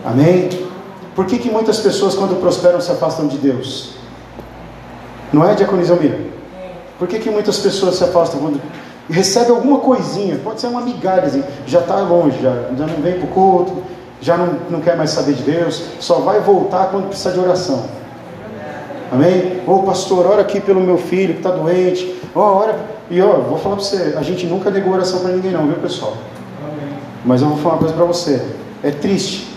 [0.04, 0.50] Amém?
[1.16, 3.92] Por que, que muitas pessoas, quando prosperam, se afastam de Deus?
[5.32, 6.20] Não é, diaconisa Mira?
[6.98, 8.62] Por que, que muitas pessoas se afastam quando
[9.10, 10.40] recebe alguma coisinha?
[10.44, 11.30] Pode ser uma migalha,
[11.66, 13.84] já está longe, já, já não vem para o culto,
[14.22, 17.84] já não, não quer mais saber de Deus, só vai voltar quando precisar de oração.
[19.12, 19.62] Amém?
[19.68, 22.16] Ô pastor, ora aqui pelo meu filho que está doente.
[22.34, 22.80] Ó, oh, ora.
[23.10, 25.76] E ó, vou falar para você, a gente nunca negou oração para ninguém não, viu
[25.76, 26.16] pessoal?
[27.26, 28.42] Mas eu vou falar uma coisa para você.
[28.82, 29.51] É triste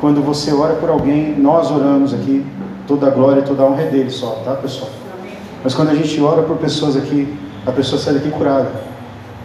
[0.00, 2.44] quando você ora por alguém, nós oramos aqui,
[2.86, 4.90] toda a glória, toda a honra é dele só, tá pessoal?
[5.62, 8.70] Mas quando a gente ora por pessoas aqui, a pessoa sai daqui curada.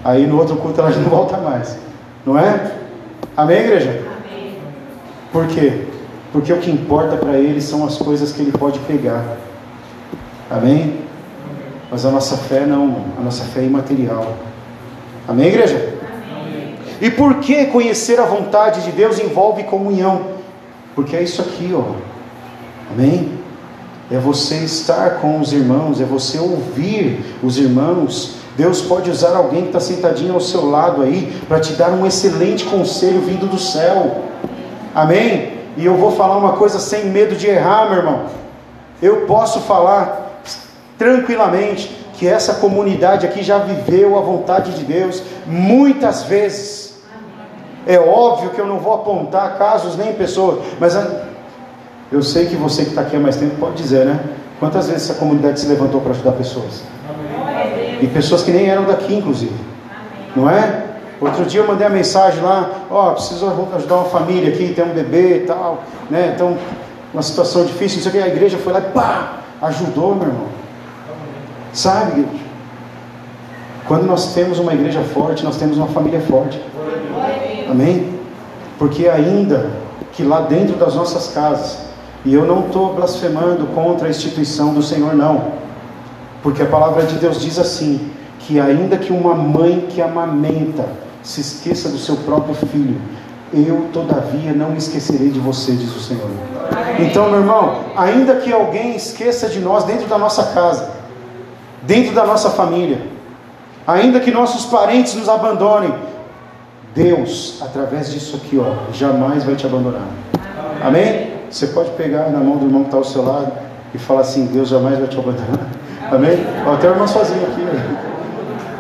[0.04, 1.78] Aí no outro culto ela já não volta mais.
[2.26, 2.72] Não é?
[3.36, 4.02] Amém, igreja?
[5.32, 5.86] Por quê?
[6.32, 9.38] Porque o que importa para ele são as coisas que ele pode pegar.
[10.50, 11.00] Amém?
[11.90, 14.34] Mas a nossa fé não, a nossa fé é imaterial.
[15.28, 15.96] Amém, igreja?
[16.32, 16.76] Amém.
[17.02, 20.33] E por que conhecer a vontade de Deus envolve comunhão?
[20.96, 21.96] Porque é isso aqui, ó.
[22.92, 23.32] Amém?
[24.12, 28.36] É você estar com os irmãos, é você ouvir os irmãos.
[28.56, 32.06] Deus pode usar alguém que está sentadinho ao seu lado aí para te dar um
[32.06, 34.24] excelente conselho vindo do céu.
[34.94, 35.54] Amém?
[35.76, 38.26] E eu vou falar uma coisa sem medo de errar, meu irmão.
[39.02, 40.42] Eu posso falar
[40.98, 46.83] tranquilamente que essa comunidade aqui já viveu a vontade de Deus muitas vezes.
[47.86, 50.98] É óbvio que eu não vou apontar casos nem pessoas, mas
[52.12, 54.20] eu sei que você que está aqui há mais tempo pode dizer, né?
[54.60, 56.84] Quantas vezes essa comunidade se levantou para ajudar pessoas?
[58.02, 59.56] E pessoas que nem eram daqui, inclusive.
[60.36, 60.84] Não é?
[61.20, 64.84] Outro dia eu mandei a mensagem lá, ó, oh, preciso ajudar uma família aqui, tem
[64.84, 66.34] um bebê e tal, né?
[66.36, 66.58] Então,
[67.14, 70.28] uma situação difícil, não sei o que, a igreja foi lá e pá, ajudou, meu
[70.28, 70.48] irmão.
[71.72, 72.28] Sabe?
[73.88, 76.62] Quando nós temos uma igreja forte, nós temos uma família forte.
[77.70, 78.14] Amém?
[78.78, 79.72] Porque ainda
[80.14, 81.80] que lá dentro das nossas casas,
[82.26, 85.54] e eu não estou blasfemando contra a instituição do Senhor, não.
[86.42, 90.86] Porque a palavra de Deus diz assim: que ainda que uma mãe que amamenta
[91.22, 93.00] se esqueça do seu próprio filho,
[93.54, 96.30] eu todavia não me esquecerei de você, diz o Senhor.
[97.00, 100.92] Então, meu irmão, ainda que alguém esqueça de nós dentro da nossa casa,
[101.84, 103.02] dentro da nossa família,
[103.86, 105.94] ainda que nossos parentes nos abandonem,
[106.96, 110.08] Deus, através disso aqui, ó, jamais vai te abandonar.
[110.84, 111.34] Amém?
[111.50, 113.52] Você pode pegar na mão do irmão que está ao seu lado
[113.94, 115.68] e falar assim: Deus jamais vai te abandonar.
[116.12, 116.46] Amém?
[116.68, 117.62] Ó, tem uma irmã sozinha aqui.
[117.62, 117.98] Né?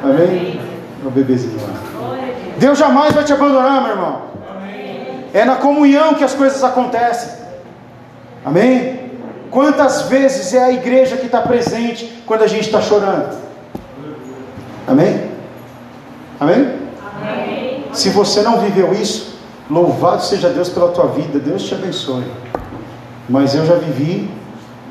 [0.03, 0.59] Amém?
[1.05, 1.73] O bebezinho lá.
[2.57, 4.21] Deus jamais vai te abandonar, meu irmão.
[5.33, 7.31] É na comunhão que as coisas acontecem.
[8.45, 9.11] Amém?
[9.49, 13.35] Quantas vezes é a igreja que está presente quando a gente está chorando?
[14.87, 15.31] Amém?
[16.39, 16.73] Amém?
[17.21, 17.72] Amém?
[17.93, 19.35] Se você não viveu isso,
[19.69, 22.25] louvado seja Deus pela tua vida, Deus te abençoe.
[23.29, 24.29] Mas eu já vivi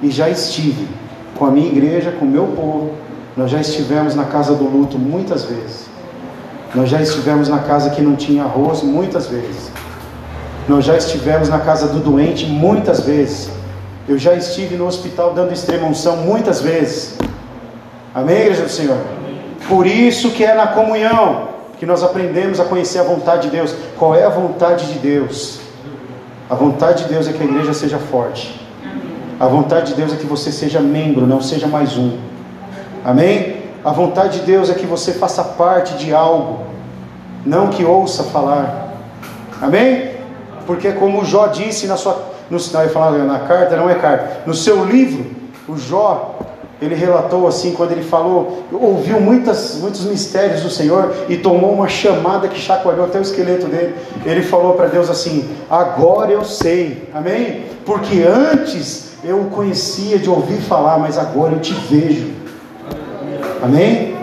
[0.01, 0.89] e já estive
[1.37, 2.95] com a minha igreja, com o meu povo.
[3.37, 5.87] Nós já estivemos na casa do luto muitas vezes.
[6.75, 9.71] Nós já estivemos na casa que não tinha arroz muitas vezes.
[10.69, 13.51] Nós já estivemos na casa do doente muitas vezes.
[14.09, 17.19] Eu já estive no hospital dando extrema unção muitas vezes.
[18.15, 18.99] Amém, igreja do Senhor?
[19.69, 21.52] Por isso que é na comunhão
[21.83, 23.75] que nós aprendemos a conhecer a vontade de Deus.
[23.99, 25.59] Qual é a vontade de Deus?
[26.49, 28.65] A vontade de Deus é que a igreja seja forte.
[29.41, 32.19] A vontade de Deus é que você seja membro, não seja mais um.
[33.05, 33.65] Amém?
[33.85, 36.61] A vontade de Deus é que você faça parte de algo,
[37.45, 38.95] não que ouça falar.
[39.61, 40.13] Amém?
[40.65, 42.13] Porque como Jó disse na sua,
[42.49, 45.33] no, não, falar na carta, não é carta, no seu livro,
[45.69, 46.39] o Jó,
[46.83, 51.89] ele relatou assim, quando ele falou, ouviu muitas, muitos mistérios do Senhor e tomou uma
[51.89, 53.95] chamada que chacoalhou até o esqueleto dele.
[54.27, 57.67] Ele falou para Deus assim: Agora eu sei, amém?
[57.87, 62.33] Porque antes eu o conhecia de ouvir falar, mas agora eu te vejo,
[63.63, 64.17] amém?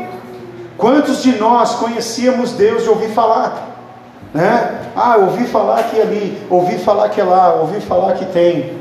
[0.78, 3.70] Quantos de nós conhecíamos Deus de ouvir falar?
[4.34, 4.82] Né?
[4.96, 8.74] Ah, ouvi falar que ali, ouvi falar que é lá, ouvi falar que tem,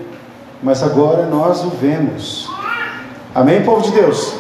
[0.61, 2.48] mas agora nós o vemos.
[3.35, 4.35] Amém, povo de Deus?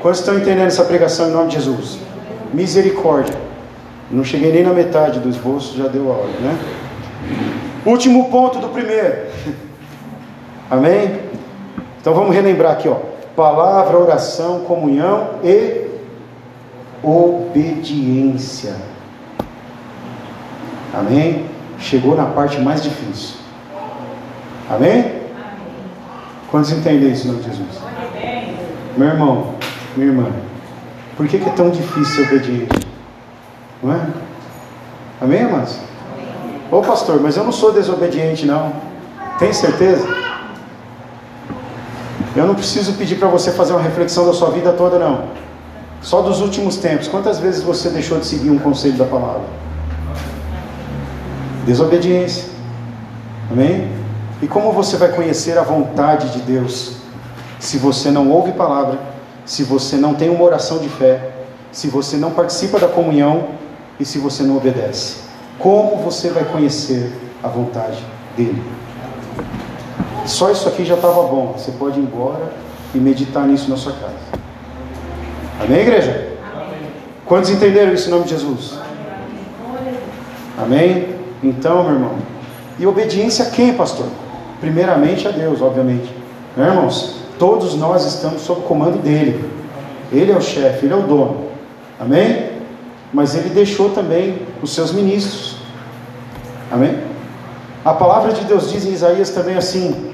[0.00, 1.98] Quantos estão entendendo essa pregação em nome de Jesus?
[2.52, 3.34] Misericórdia.
[4.10, 6.58] Não cheguei nem na metade do esboço, já deu a hora, né?
[7.84, 9.26] Último ponto do primeiro.
[10.70, 11.18] Amém?
[12.00, 12.96] Então vamos relembrar aqui, ó.
[13.34, 15.86] Palavra, oração, comunhão e
[17.02, 18.76] obediência.
[20.94, 21.46] Amém?
[21.78, 23.36] Chegou na parte mais difícil.
[24.70, 25.12] Amém?
[26.50, 27.95] Quantos entendem isso em nome de Jesus?
[28.96, 29.54] Meu irmão,
[29.94, 30.26] minha irmã,
[31.18, 32.86] por que, que é tão difícil ser obediente?
[33.82, 34.06] Não é?
[35.20, 35.76] Amém, amados?
[36.70, 38.72] Ô pastor, mas eu não sou desobediente, não.
[39.38, 40.06] Tem certeza?
[42.34, 45.28] Eu não preciso pedir para você fazer uma reflexão da sua vida toda, não.
[46.00, 47.06] Só dos últimos tempos.
[47.06, 49.44] Quantas vezes você deixou de seguir um conselho da palavra?
[51.66, 52.44] Desobediência.
[53.50, 53.90] Amém?
[54.40, 57.05] E como você vai conhecer a vontade de Deus
[57.58, 58.98] se você não ouve palavra,
[59.44, 61.30] se você não tem uma oração de fé,
[61.72, 63.48] se você não participa da comunhão
[63.98, 65.18] e se você não obedece?
[65.58, 68.04] Como você vai conhecer a vontade
[68.36, 68.62] dele?
[70.26, 71.54] Só isso aqui já estava bom.
[71.56, 72.52] Você pode ir embora
[72.94, 74.14] e meditar nisso na sua casa.
[75.60, 76.32] Amém, igreja?
[76.52, 76.90] Amém.
[77.24, 78.74] Quantos entenderam isso em nome de Jesus?
[80.58, 81.14] Amém?
[81.42, 82.16] Então, meu irmão,
[82.78, 84.06] e obediência a quem, pastor?
[84.60, 86.12] Primeiramente a Deus, obviamente.
[86.56, 87.25] Né, irmãos?
[87.38, 89.44] Todos nós estamos sob o comando dele.
[90.12, 91.46] Ele é o chefe, ele é o dono.
[91.98, 92.50] Amém?
[93.12, 95.56] Mas ele deixou também os seus ministros.
[96.70, 96.98] Amém?
[97.84, 100.12] A palavra de Deus diz em Isaías também assim: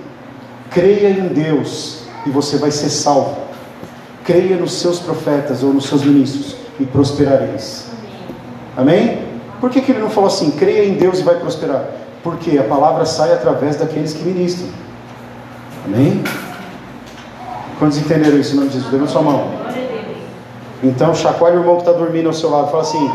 [0.71, 3.37] creia em Deus e você vai ser salvo.
[4.25, 7.87] Creia nos seus profetas ou nos seus ministros e prosperareis.
[8.77, 9.27] Amém?
[9.61, 11.85] Por que, que ele não falou assim, creia em Deus e vai prosperar?
[12.23, 14.69] Porque a palavra sai através daqueles que ministram.
[15.85, 16.23] Amém?
[17.83, 18.93] Quantos entenderam isso em nome de Jesus?
[18.93, 19.51] Levanta sua mão.
[20.85, 22.71] Então, chacoalhe o irmão que está dormindo ao seu lado.
[22.71, 23.11] Fala assim: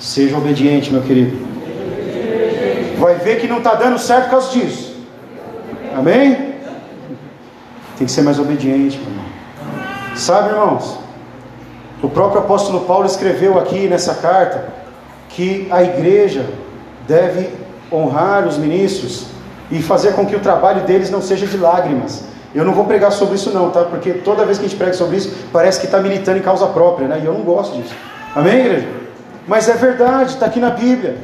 [0.00, 1.38] seja obediente, meu querido.
[2.98, 4.96] Vai ver que não está dando certo por causa disso.
[5.96, 6.56] Amém?
[7.96, 9.24] Tem que ser mais obediente, meu irmão.
[10.16, 10.98] Sabe, irmãos?
[12.02, 14.72] O próprio apóstolo Paulo escreveu aqui nessa carta
[15.28, 16.46] que a igreja
[17.06, 17.48] deve
[17.92, 19.26] honrar os ministros
[19.70, 22.28] e fazer com que o trabalho deles não seja de lágrimas.
[22.54, 23.84] Eu não vou pregar sobre isso não, tá?
[23.84, 26.66] Porque toda vez que a gente prega sobre isso, parece que está militando em causa
[26.66, 27.20] própria, né?
[27.22, 27.94] E eu não gosto disso.
[28.34, 28.88] Amém, igreja?
[29.46, 31.16] Mas é verdade, está aqui na Bíblia.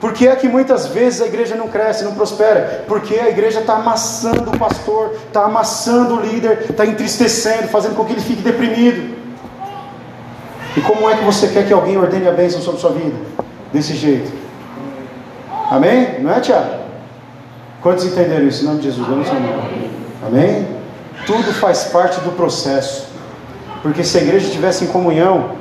[0.00, 2.84] Por que é que muitas vezes a igreja não cresce, não prospera?
[2.88, 8.04] Porque a igreja está amassando o pastor, está amassando o líder, está entristecendo, fazendo com
[8.04, 9.14] que ele fique deprimido.
[10.76, 13.16] E como é que você quer que alguém ordene a bênção sobre sua vida?
[13.72, 14.32] Desse jeito.
[15.70, 16.20] Amém?
[16.20, 16.80] Não é, Tiago?
[17.82, 18.64] Quantos entenderam isso?
[18.64, 19.99] Em nome de Jesus, vamos Amém?
[20.26, 20.66] Amém?
[21.26, 23.08] Tudo faz parte do processo.
[23.82, 25.52] Porque se a igreja estivesse em comunhão,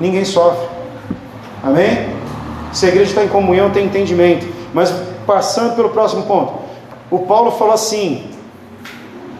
[0.00, 0.66] ninguém sofre.
[1.62, 2.08] Amém?
[2.72, 4.46] Se a igreja está em comunhão, tem entendimento.
[4.72, 4.90] Mas
[5.26, 6.54] passando pelo próximo ponto,
[7.10, 8.30] o Paulo falou assim: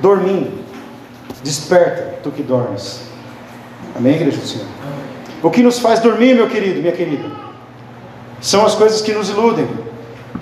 [0.01, 0.53] dormindo,
[1.43, 3.01] desperta, tu que dormes.
[3.97, 4.67] Amém, igreja do Senhor?
[5.43, 7.31] O que nos faz dormir, meu querido, minha querida,
[8.41, 9.69] são as coisas que nos iludem.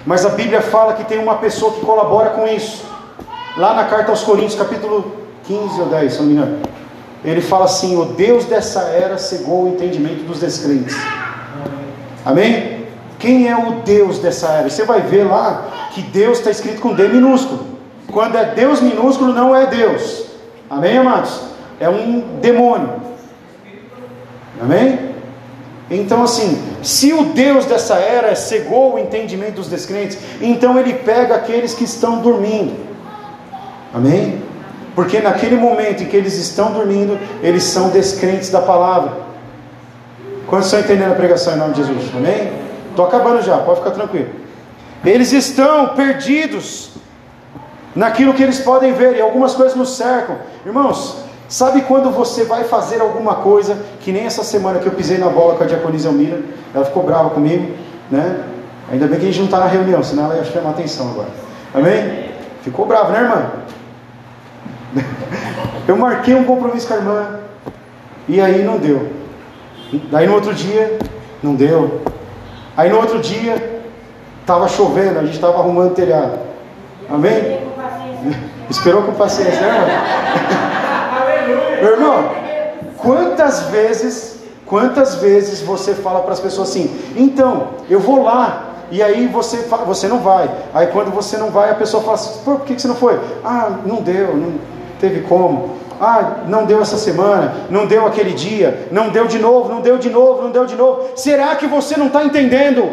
[0.04, 2.84] Mas a Bíblia fala que tem uma pessoa que colabora com isso.
[3.56, 5.12] Lá na carta aos Coríntios, capítulo
[5.44, 6.58] 15 ou 10, se não me engano.
[7.24, 10.96] Ele fala assim: O Deus dessa era cegou o entendimento dos descrentes.
[12.24, 12.86] Amém?
[13.18, 14.70] Quem é o Deus dessa era?
[14.70, 17.66] Você vai ver lá que Deus está escrito com D minúsculo.
[18.12, 20.26] Quando é Deus minúsculo, não é Deus.
[20.70, 21.40] Amém, amados?
[21.80, 23.00] É um demônio.
[24.60, 25.08] Amém?
[25.90, 31.34] Então, assim, se o Deus dessa era cegou o entendimento dos descrentes, então ele pega
[31.34, 32.76] aqueles que estão dormindo.
[33.98, 34.42] Amém?
[34.94, 39.12] Porque naquele momento em que eles estão dormindo, eles são descrentes da palavra.
[40.46, 42.10] Quantos estão entendendo a pregação em nome de Jesus?
[42.16, 42.52] Amém?
[42.90, 44.30] Estou acabando já, pode ficar tranquilo.
[45.04, 46.92] Eles estão perdidos
[47.94, 50.36] naquilo que eles podem ver, e algumas coisas nos cercam.
[50.64, 55.16] Irmãos, Sabe quando você vai fazer alguma coisa, que nem essa semana que eu pisei
[55.16, 56.42] na bola com a Diaconisa Elmira,
[56.74, 57.72] ela ficou brava comigo,
[58.10, 58.44] né?
[58.92, 61.30] Ainda bem que a gente não está na reunião, senão ela ia chamar atenção agora.
[61.74, 62.28] Amém?
[62.60, 63.50] Ficou brava, né, irmã?
[65.86, 67.40] Eu marquei um compromisso com a irmã,
[68.28, 69.10] e aí não deu.
[70.10, 70.98] Daí no outro dia,
[71.42, 72.02] não deu.
[72.76, 73.82] Aí no outro dia,
[74.40, 76.38] estava chovendo, a gente estava arrumando o telhado.
[77.08, 77.60] Amém?
[78.68, 79.86] Esperou com paciência, né, irmã?
[81.82, 82.30] Meu irmão,
[82.98, 89.02] quantas vezes, quantas vezes você fala para as pessoas assim, então, eu vou lá, e
[89.02, 90.50] aí você, você não vai.
[90.74, 93.18] Aí quando você não vai, a pessoa fala assim, por que você não foi?
[93.44, 95.78] Ah, não deu, não teve como.
[96.00, 99.98] Ah, não deu essa semana, não deu aquele dia, não deu de novo, não deu
[99.98, 101.10] de novo, não deu de novo.
[101.16, 102.92] Será que você não está entendendo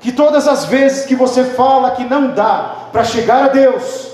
[0.00, 4.10] que todas as vezes que você fala que não dá para chegar a Deus,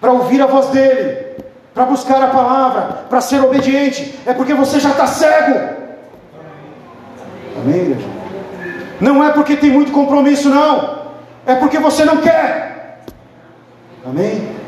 [0.00, 1.30] para ouvir a voz dEle,
[1.74, 5.58] para buscar a palavra, para ser obediente, é porque você já está cego.
[7.58, 8.08] Amém, igreja?
[9.00, 11.00] Não é porque tem muito compromisso, não.
[11.46, 13.00] É porque você não quer.
[14.06, 14.59] Amém?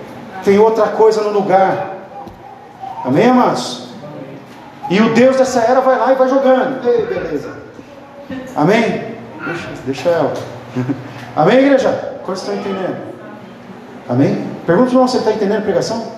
[0.45, 1.97] Tem outra coisa no lugar.
[3.05, 3.89] Amém, amados?
[4.91, 6.87] E o Deus dessa era vai lá e vai jogando.
[6.87, 7.57] Ei, beleza.
[8.55, 9.17] Amém?
[9.45, 10.35] Deixa, deixa ela.
[11.35, 12.19] Amém, igreja?
[12.25, 12.97] Quantos estão entendendo?
[14.09, 14.45] Amém?
[14.67, 16.13] Pergunta se ele está entendendo a pregação.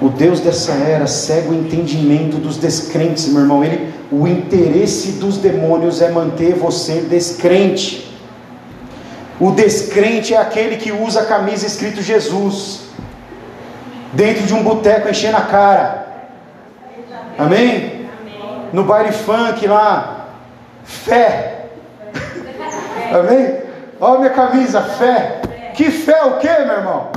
[0.00, 3.64] O Deus dessa era cega o entendimento dos descrentes, meu irmão.
[3.64, 8.14] Ele, o interesse dos demônios é manter você descrente.
[9.38, 12.86] O descrente é aquele que usa a camisa escrito Jesus,
[14.12, 16.06] dentro de um boteco enchendo a cara.
[17.38, 18.08] Amém?
[18.72, 20.26] No baile funk lá,
[20.84, 21.66] fé.
[23.12, 23.60] Amém?
[24.00, 25.40] Olha minha camisa, fé.
[25.74, 27.10] Que fé o que, meu irmão?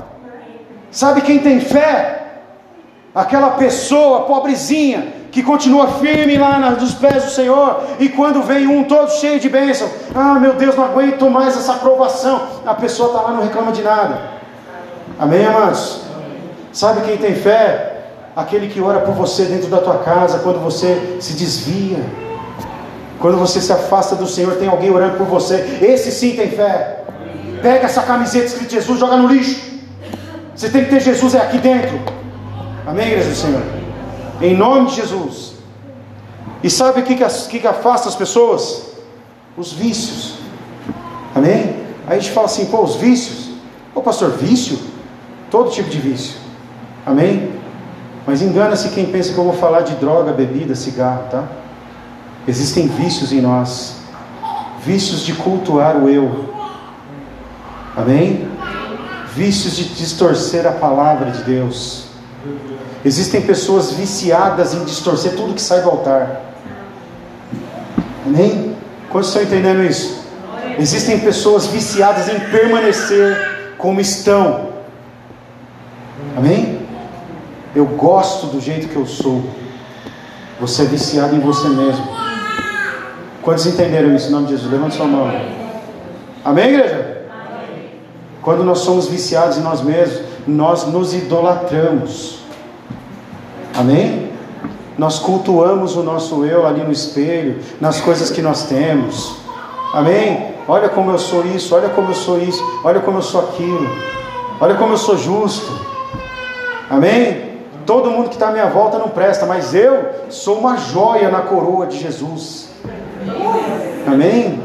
[0.91, 2.18] Sabe quem tem fé?
[3.13, 8.83] Aquela pessoa pobrezinha que continua firme lá nos pés do Senhor, e quando vem um
[8.83, 13.21] todo cheio de bênção, ah meu Deus, não aguento mais essa aprovação, a pessoa está
[13.21, 14.19] lá não reclama de nada.
[15.19, 16.01] Amém, amados?
[16.71, 17.97] Sabe quem tem fé?
[18.35, 21.99] Aquele que ora por você dentro da tua casa, quando você se desvia,
[23.19, 25.79] quando você se afasta do Senhor, tem alguém orando por você.
[25.81, 27.03] Esse sim tem fé.
[27.61, 29.61] Pega essa camiseta escrito Jesus, joga no lixo.
[30.55, 31.99] Você tem que ter Jesus é aqui dentro.
[32.89, 33.61] Amém, igreja do Senhor?
[34.41, 35.53] Em nome de Jesus.
[36.63, 38.93] E sabe o que, que, que afasta as pessoas?
[39.55, 40.39] Os vícios.
[41.35, 41.85] Amém?
[42.07, 43.51] Aí a gente fala assim, pô, os vícios.
[43.93, 44.79] Ô pastor, vício?
[45.51, 46.35] Todo tipo de vício.
[47.05, 47.53] Amém?
[48.25, 51.43] Mas engana-se quem pensa que eu vou falar de droga, bebida, cigarro, tá?
[52.47, 53.97] Existem vícios em nós.
[54.83, 56.55] Vícios de cultuar o eu.
[57.95, 58.49] Amém?
[59.35, 62.08] Vícios de distorcer a palavra de Deus.
[63.03, 66.41] Existem pessoas viciadas em distorcer tudo que sai do altar.
[68.25, 68.75] Amém?
[69.09, 70.19] Quantos estão entendendo isso?
[70.77, 74.69] Existem pessoas viciadas em permanecer como estão.
[76.37, 76.85] Amém?
[77.75, 79.43] Eu gosto do jeito que eu sou.
[80.59, 82.05] Você é viciado em você mesmo.
[83.41, 84.71] Quantos entenderam isso em nome de Jesus?
[84.71, 85.31] Levante sua mão.
[86.43, 87.23] Amém, igreja?
[88.41, 92.38] Quando nós somos viciados em nós mesmos, nós nos idolatramos.
[93.79, 94.29] Amém?
[94.97, 99.37] Nós cultuamos o nosso eu ali no espelho, nas coisas que nós temos.
[99.93, 100.53] Amém?
[100.67, 103.87] Olha como eu sou isso, olha como eu sou isso, olha como eu sou aquilo,
[104.59, 105.71] olha como eu sou justo.
[106.89, 107.57] Amém?
[107.85, 111.39] Todo mundo que está à minha volta não presta, mas eu sou uma joia na
[111.39, 112.67] coroa de Jesus.
[114.05, 114.61] Amém?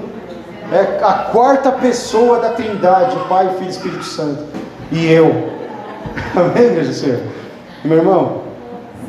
[0.72, 4.42] É a quarta pessoa da Trindade, Pai, Filho e Espírito Santo.
[4.90, 5.28] E eu.
[6.34, 7.20] Amém, meu Senhor?
[7.84, 8.43] Meu irmão,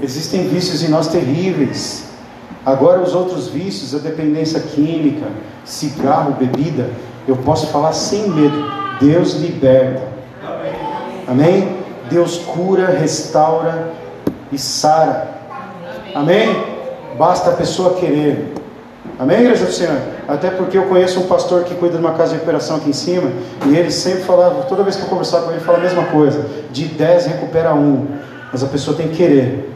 [0.01, 2.05] existem vícios em nós terríveis.
[2.65, 5.27] Agora, os outros vícios, a dependência química,
[5.63, 6.89] cigarro, bebida,
[7.27, 8.57] eu posso falar sem medo:
[8.99, 10.03] Deus liberta.
[11.27, 11.77] Amém?
[12.09, 13.91] Deus cura, restaura
[14.51, 15.35] e sara.
[16.13, 16.55] Amém?
[17.17, 18.53] Basta a pessoa querer.
[19.17, 19.97] Amém, igreja do Senhor?
[20.27, 22.93] Até porque eu conheço um pastor que cuida de uma casa de recuperação aqui em
[22.93, 23.31] cima,
[23.65, 26.03] e ele sempre falava, toda vez que eu conversava com ele, ele fala a mesma
[26.05, 28.07] coisa: de 10 recupera um,
[28.51, 29.74] mas a pessoa tem que querer.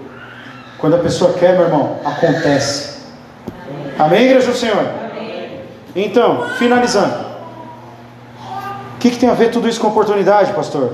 [0.79, 2.99] Quando a pessoa quer, meu irmão, acontece.
[3.97, 4.85] Amém, igreja do Senhor?
[5.95, 7.29] Então, finalizando.
[8.95, 10.93] O que, que tem a ver tudo isso com oportunidade, pastor?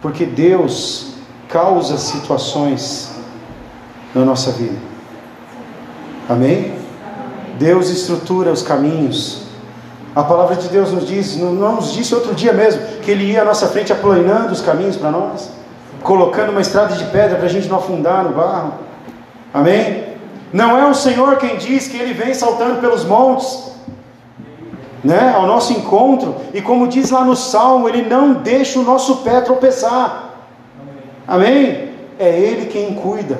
[0.00, 1.14] Porque Deus
[1.48, 3.10] causa situações
[4.14, 4.76] na nossa vida.
[6.28, 6.74] Amém?
[7.58, 9.42] Deus estrutura os caminhos.
[10.14, 13.42] A palavra de Deus nos diz, não nos disse outro dia mesmo, que Ele ia
[13.42, 15.50] à nossa frente aplanando os caminhos para nós,
[16.02, 18.87] colocando uma estrada de pedra para a gente não afundar no barro.
[19.52, 20.04] Amém?
[20.52, 23.72] Não é o Senhor quem diz que Ele vem saltando pelos montes,
[25.04, 29.18] né, ao nosso encontro, e como diz lá no Salmo, Ele não deixa o nosso
[29.18, 30.34] pé tropeçar.
[31.26, 31.90] Amém?
[32.18, 33.38] É Ele quem cuida.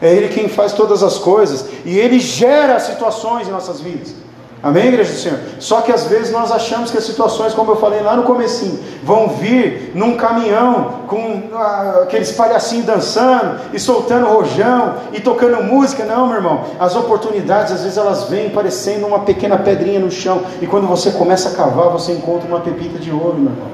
[0.00, 4.14] É Ele quem faz todas as coisas e Ele gera situações em nossas vidas.
[4.62, 5.38] Amém, igreja do Senhor?
[5.60, 8.78] Só que às vezes nós achamos que as situações, como eu falei lá no comecinho,
[9.02, 16.04] vão vir num caminhão com ah, aqueles palhacinhos dançando e soltando rojão e tocando música.
[16.04, 16.64] Não, meu irmão.
[16.80, 20.42] As oportunidades, às vezes, elas vêm parecendo uma pequena pedrinha no chão.
[20.60, 23.68] E quando você começa a cavar, você encontra uma pepita de ouro, meu irmão.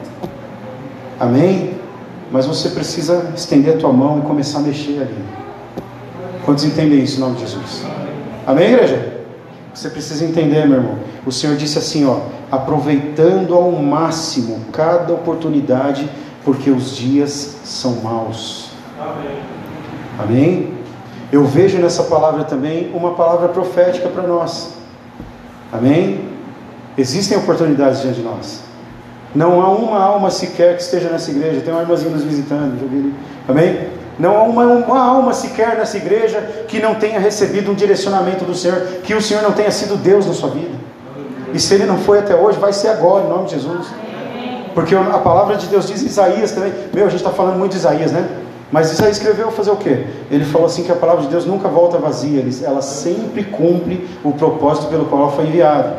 [1.19, 1.77] Amém?
[2.31, 5.25] Mas você precisa estender a tua mão e começar a mexer ali.
[6.45, 7.85] Quantos entendem isso em nome de Jesus?
[8.47, 9.22] Amém, igreja?
[9.75, 10.99] Você precisa entender, meu irmão.
[11.25, 12.21] O Senhor disse assim, ó,
[12.51, 16.09] aproveitando ao máximo cada oportunidade,
[16.45, 18.71] porque os dias são maus.
[18.99, 19.39] Amém.
[20.19, 20.75] Amém?
[21.31, 24.75] Eu vejo nessa palavra também uma palavra profética para nós.
[25.73, 26.29] Amém?
[26.99, 28.61] Existem oportunidades diante de nós.
[29.35, 31.63] Não há uma alma sequer que esteja nessa igreja.
[31.63, 33.15] Tem uma irmãzinha nos visitando.
[33.49, 33.89] Amém?
[34.23, 38.55] Não há uma, uma, alma sequer nessa igreja que não tenha recebido um direcionamento do
[38.55, 40.77] Senhor, que o Senhor não tenha sido Deus na sua vida.
[41.53, 43.89] E se ele não foi até hoje, vai ser agora, em nome de Jesus.
[44.77, 46.73] Porque a palavra de Deus diz Isaías também.
[46.95, 48.25] Meu, a gente está falando muito de Isaías, né?
[48.71, 50.07] Mas Isaías escreveu fazer o quê?
[50.31, 54.31] Ele falou assim que a palavra de Deus nunca volta vazia, ela sempre cumpre o
[54.31, 55.97] propósito pelo qual ela foi enviada.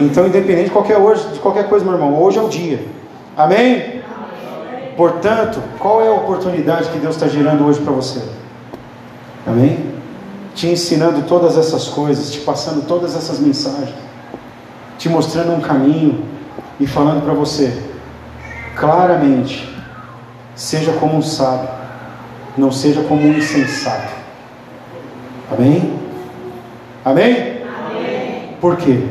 [0.00, 2.80] Então, independente de qualquer, hoje, de qualquer coisa, meu irmão, hoje é o dia.
[3.36, 3.91] Amém?
[4.96, 8.22] Portanto, qual é a oportunidade que Deus está gerando hoje para você?
[9.46, 9.92] Amém?
[10.54, 13.94] Te ensinando todas essas coisas, te passando todas essas mensagens,
[14.98, 16.24] te mostrando um caminho
[16.78, 17.82] e falando para você,
[18.76, 19.74] claramente,
[20.54, 21.68] seja como um sábio,
[22.56, 24.12] não seja como um insensato.
[25.50, 25.98] Amém?
[27.04, 27.62] Amém?
[27.64, 28.56] Amém.
[28.60, 29.06] Por quê?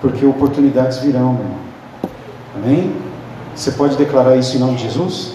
[0.00, 1.58] Porque oportunidades virão, meu irmão.
[2.56, 3.09] Amém?
[3.54, 5.34] Você pode declarar isso em nome de Jesus?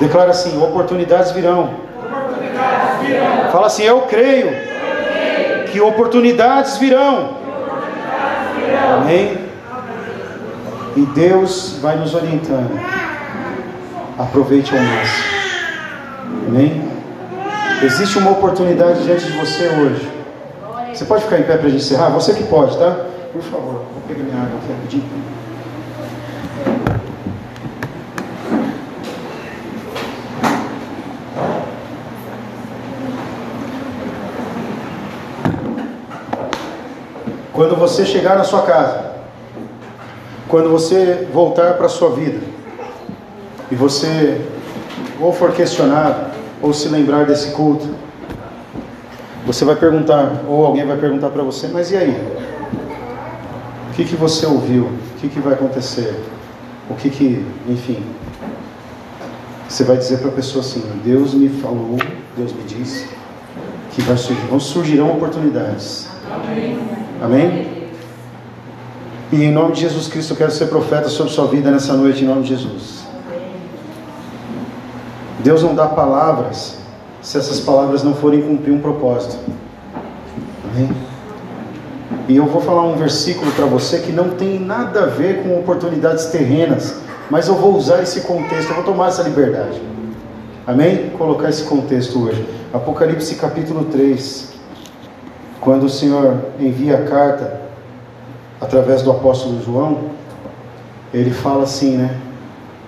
[0.00, 1.70] Declara assim: oportunidades virão.
[1.98, 3.50] Oportunidades virão.
[3.50, 5.64] Fala assim: eu creio, eu creio.
[5.64, 7.30] que oportunidades virão.
[7.30, 9.00] oportunidades virão.
[9.00, 9.38] Amém?
[10.96, 12.80] E Deus vai nos orientando.
[14.18, 15.36] Aproveite ao máximo.
[16.48, 16.82] Amém?
[17.82, 20.10] Existe uma oportunidade diante de você hoje.
[20.94, 22.08] Você pode ficar em pé para a gente encerrar?
[22.08, 22.96] Você que pode, tá?
[23.32, 25.04] Por favor, vou pegar minha água aqui rapidinho.
[37.52, 39.12] Quando você chegar na sua casa,
[40.48, 42.40] quando você voltar para a sua vida,
[43.70, 44.40] e você
[45.20, 47.88] ou for questionado, ou se lembrar desse culto,
[49.46, 52.16] você vai perguntar, ou alguém vai perguntar para você, mas e aí?
[53.90, 54.84] O que, que você ouviu?
[54.84, 56.14] O que, que vai acontecer?
[56.90, 58.02] O que que, enfim.
[59.68, 61.96] Você vai dizer para a pessoa assim: Deus me falou,
[62.36, 63.08] Deus me disse
[63.92, 66.08] que vai surgir, surgirão oportunidades.
[66.30, 66.75] Amém.
[67.20, 67.88] Amém?
[69.32, 72.22] E em nome de Jesus Cristo eu quero ser profeta sobre sua vida nessa noite,
[72.22, 73.04] em nome de Jesus.
[75.40, 76.78] Deus não dá palavras
[77.22, 79.36] se essas palavras não forem cumprir um propósito.
[80.72, 80.90] Amém?
[82.28, 85.58] E eu vou falar um versículo para você que não tem nada a ver com
[85.58, 86.96] oportunidades terrenas,
[87.30, 89.80] mas eu vou usar esse contexto, eu vou tomar essa liberdade.
[90.66, 91.10] Amém?
[91.10, 92.44] Colocar esse contexto hoje.
[92.72, 94.55] Apocalipse capítulo 3.
[95.66, 97.60] Quando o Senhor envia a carta
[98.60, 100.10] através do apóstolo João,
[101.12, 102.20] ele fala assim, né?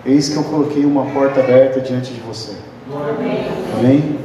[0.06, 2.52] Eis que eu coloquei uma porta aberta diante de você.
[2.88, 3.48] Amém.
[3.76, 4.18] Amém?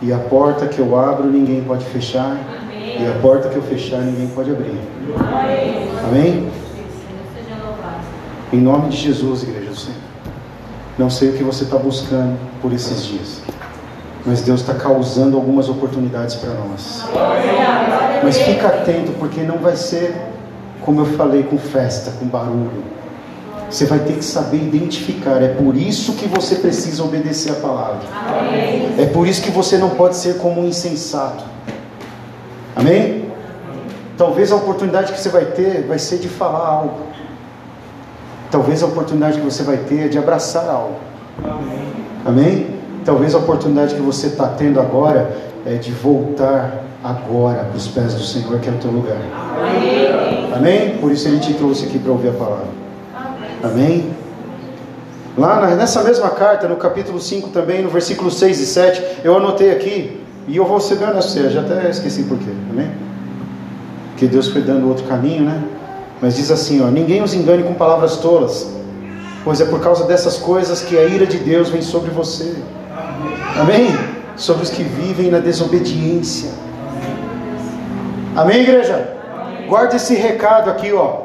[0.00, 2.38] E a porta que eu abro ninguém pode fechar.
[2.62, 3.02] Amém.
[3.02, 4.80] E a porta que eu fechar ninguém pode abrir.
[5.18, 5.90] Amém?
[6.04, 6.52] Amém?
[8.50, 10.00] Em nome de Jesus, igreja do Senhor.
[10.96, 13.42] Não sei o que você está buscando por esses dias.
[14.26, 17.04] Mas Deus está causando algumas oportunidades para nós.
[18.22, 20.14] Mas fica atento, porque não vai ser,
[20.80, 22.82] como eu falei, com festa, com barulho.
[23.68, 25.42] Você vai ter que saber identificar.
[25.42, 28.00] É por isso que você precisa obedecer a palavra.
[28.38, 28.94] Amém.
[28.98, 31.44] É por isso que você não pode ser como um insensato.
[32.76, 33.24] Amém?
[34.16, 37.00] Talvez a oportunidade que você vai ter vai ser de falar algo.
[38.50, 40.96] Talvez a oportunidade que você vai ter é de abraçar algo.
[41.44, 41.92] Amém?
[42.24, 42.73] Amém?
[43.04, 45.36] Talvez a oportunidade que você está tendo agora
[45.66, 49.18] é de voltar agora para os pés do Senhor, que é o teu lugar.
[49.58, 50.52] Amém?
[50.54, 50.98] Amém?
[50.98, 52.66] Por isso ele te trouxe aqui para ouvir a palavra.
[53.62, 54.10] Amém?
[55.36, 59.72] Lá nessa mesma carta, no capítulo 5 também, no versículo 6 e 7, eu anotei
[59.72, 62.90] aqui, e eu vou ser bem honesto, já até esqueci porquê, amém?
[64.16, 65.60] Que Deus foi dando outro caminho, né?
[66.22, 68.70] Mas diz assim, ó, ninguém os engane com palavras tolas,
[69.42, 72.54] pois é por causa dessas coisas que a ira de Deus vem sobre você.
[73.58, 73.88] Amém?
[74.36, 76.50] Sobre os que vivem na desobediência.
[78.36, 79.16] Amém, igreja?
[79.68, 81.24] Guarde esse recado aqui, ó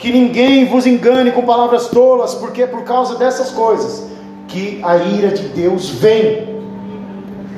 [0.00, 4.08] que ninguém vos engane com palavras tolas, porque é por causa dessas coisas
[4.48, 6.48] que a ira de Deus vem.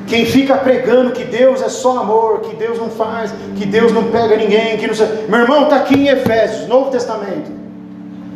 [0.09, 4.11] Quem fica pregando que Deus é só amor, que Deus não faz, que Deus não
[4.11, 4.95] pega ninguém, que não.
[5.29, 7.49] Meu irmão, está aqui em Efésios, Novo Testamento.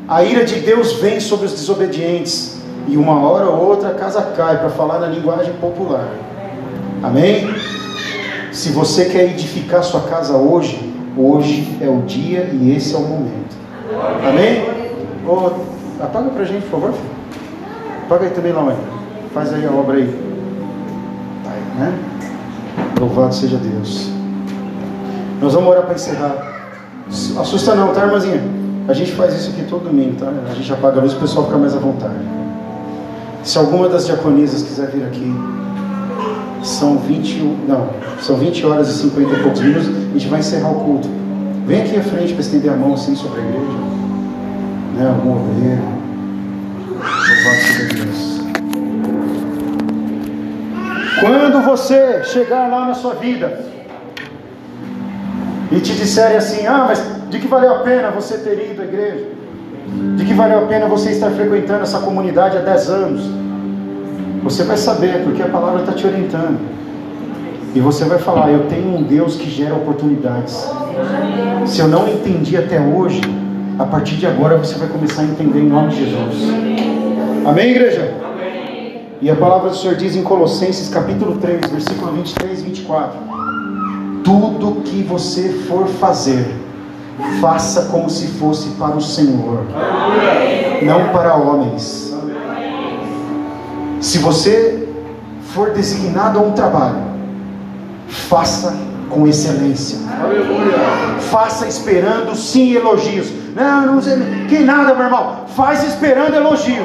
[0.07, 2.59] A ira de Deus vem sobre os desobedientes,
[2.89, 6.09] e uma hora ou outra a casa cai, para falar na linguagem popular.
[7.03, 7.55] Amém?
[8.53, 13.03] Se você quer edificar sua casa hoje, hoje é o dia e esse é o
[13.03, 13.57] momento.
[14.27, 14.65] Amém?
[15.27, 15.51] Oh,
[16.03, 16.95] apaga pra gente, por favor.
[18.07, 18.77] Apaga aí também mãe.
[19.35, 20.09] Faz aí a obra aí.
[21.45, 21.99] Aí, né?
[22.99, 24.11] Louvado seja Deus.
[25.41, 26.57] Nós vamos orar para encerrar.
[27.39, 28.43] Assusta não, tá, irmãzinha?
[28.89, 30.33] A gente faz isso aqui todo domingo, tá?
[30.51, 32.15] A gente apaga a luz, o pessoal fica mais à vontade.
[33.47, 35.33] Se alguma das diaconisas quiser vir aqui,
[36.65, 37.91] são 21, não,
[38.21, 41.09] são 20 horas e 50 e poucos minutos, a gente vai encerrar o culto.
[41.65, 43.79] Vem aqui à frente para estender a mão assim sobre a igreja.
[44.97, 45.09] Né?
[45.09, 45.83] Algum obreiro.
[46.91, 48.41] Louvado seja Deus.
[51.21, 53.65] Quando você chegar lá na sua vida
[55.71, 58.85] e te disserem assim, ah, mas de que valeu a pena você ter ido à
[58.85, 59.36] igreja?
[60.17, 63.31] De que valeu a pena você estar frequentando essa comunidade há 10 anos?
[64.43, 66.59] Você vai saber, porque a palavra está te orientando.
[67.75, 70.71] E você vai falar, eu tenho um Deus que gera oportunidades.
[71.67, 73.21] Se eu não entendi até hoje,
[73.79, 76.55] a partir de agora você vai começar a entender em nome de Jesus.
[77.45, 78.15] Amém, igreja?
[78.25, 79.03] Amém.
[79.21, 83.19] E a palavra do Senhor diz em Colossenses capítulo 3, versículo 23 e 24:
[84.25, 86.47] Tudo que você for fazer,
[87.41, 89.65] faça como se fosse para o Senhor,
[90.83, 92.15] não para homens.
[94.01, 94.89] Se você
[95.55, 97.03] for designado a um trabalho,
[98.09, 98.77] faça
[99.09, 99.99] com excelência.
[101.31, 103.33] Faça esperando sim elogios.
[103.55, 104.17] Não, não sei
[104.49, 105.47] que nada, meu irmão.
[105.57, 106.85] Faz esperando elogio.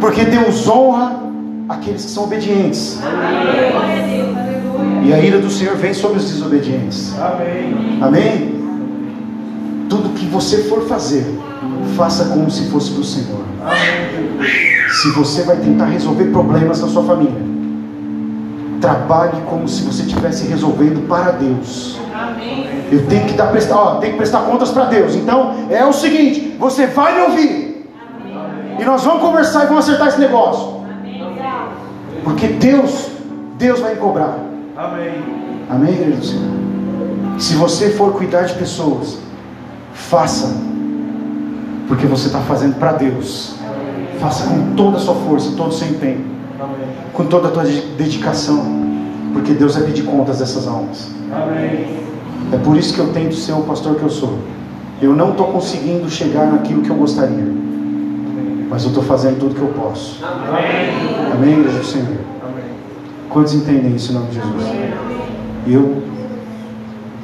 [0.00, 1.20] Porque Deus honra
[1.68, 2.98] aqueles que são obedientes.
[5.02, 7.14] E a ira do Senhor vem sobre os desobedientes.
[7.18, 7.98] Amém.
[8.00, 8.58] Amém?
[9.88, 11.24] Tudo que você for fazer,
[11.96, 13.44] faça como se fosse para o Senhor.
[15.02, 17.48] Se você vai tentar resolver problemas na sua família,
[18.80, 21.98] Trabalhe como se você estivesse resolvendo para Deus.
[22.14, 22.66] Amém.
[22.92, 25.16] Eu tenho que dar prestar, ó, tenho que prestar contas para Deus.
[25.16, 27.88] Então é o seguinte: você vai me ouvir.
[28.00, 28.76] Amém.
[28.78, 30.84] E nós vamos conversar e vamos acertar esse negócio.
[30.88, 31.22] Amém.
[32.22, 33.08] Porque Deus,
[33.58, 34.38] Deus vai me cobrar.
[34.78, 35.22] Amém.
[35.68, 36.50] Amém, igreja do Senhor.
[37.38, 39.18] Se você for cuidar de pessoas,
[39.92, 40.56] faça.
[41.88, 43.56] Porque você está fazendo para Deus.
[44.20, 46.38] Faça com toda a sua força, todo o seu empenho
[47.18, 48.64] com toda a tua dedicação,
[49.32, 51.10] porque Deus vai pedir contas dessas almas.
[51.32, 51.98] Amém.
[52.52, 54.38] É por isso que eu tento ser o pastor que eu sou.
[55.02, 57.44] Eu não estou conseguindo chegar naquilo que eu gostaria,
[58.70, 60.24] mas eu estou fazendo tudo que eu posso.
[60.24, 62.37] Amém, Amém igreja do Senhor.
[63.30, 64.64] Quantos entendem isso em nome de Jesus?
[65.66, 66.02] E eu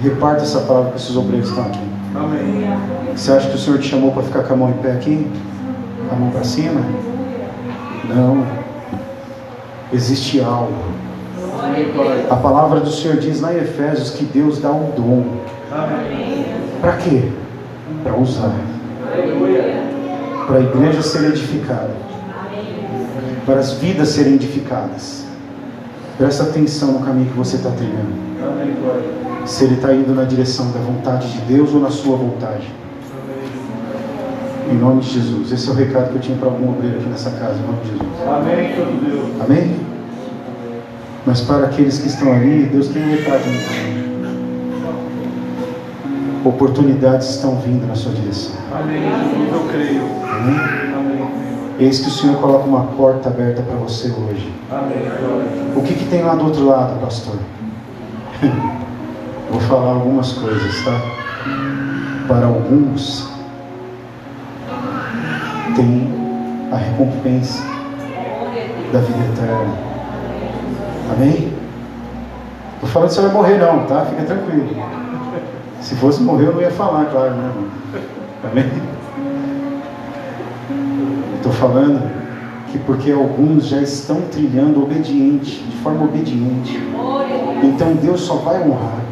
[0.03, 1.81] reparto essa palavra para esses obreiros que estão aqui.
[2.15, 2.79] Amém.
[3.15, 5.27] Você acha que o Senhor te chamou para ficar com a mão em pé aqui?
[6.09, 6.81] Com a mão para cima?
[8.05, 8.45] Não.
[9.93, 10.75] Existe algo.
[12.31, 15.25] A palavra do Senhor diz lá em Efésios que Deus dá um dom.
[16.81, 17.31] Para quê?
[18.03, 18.55] Para usar.
[20.47, 21.91] Para a igreja ser edificada.
[23.47, 25.24] Para as vidas serem edificadas.
[26.17, 28.13] Presta atenção no caminho que você está trilhando.
[29.47, 32.73] Se ele está indo na direção da vontade de Deus ou na sua vontade.
[34.71, 35.53] Em nome de Jesus.
[35.53, 37.59] Esse é o recado que eu tinha para algum obreiro aqui nessa casa.
[37.59, 38.09] Em nome de Jesus.
[38.27, 39.43] Amém, todo Deus.
[39.43, 39.77] Amém?
[41.27, 43.43] Mas para aqueles que estão ali, Deus tem um recado.
[46.45, 48.55] Oportunidades estão vindo na sua direção.
[48.73, 49.03] Amém,
[49.53, 50.03] eu creio.
[50.23, 50.84] Amém?
[51.79, 54.53] Eis que o Senhor coloca uma porta aberta para você hoje.
[54.71, 55.75] Amém.
[55.77, 57.37] O que, que tem lá do outro lado, pastor?
[59.51, 61.01] Vou falar algumas coisas, tá?
[62.29, 63.29] Para alguns,
[65.75, 66.13] tem
[66.71, 67.63] a recompensa
[68.93, 69.75] da vida eterna.
[71.13, 71.53] Amém?
[72.75, 74.07] Estou falando que você vai morrer não, tá?
[74.07, 74.77] Fica tranquilo.
[75.81, 77.53] Se fosse morrer eu não ia falar, claro, né?
[78.45, 78.94] Amém?
[81.45, 82.01] Estou falando
[82.73, 86.83] que porque alguns já estão trilhando obediente, de forma obediente.
[87.63, 89.03] Então Deus só vai honrar.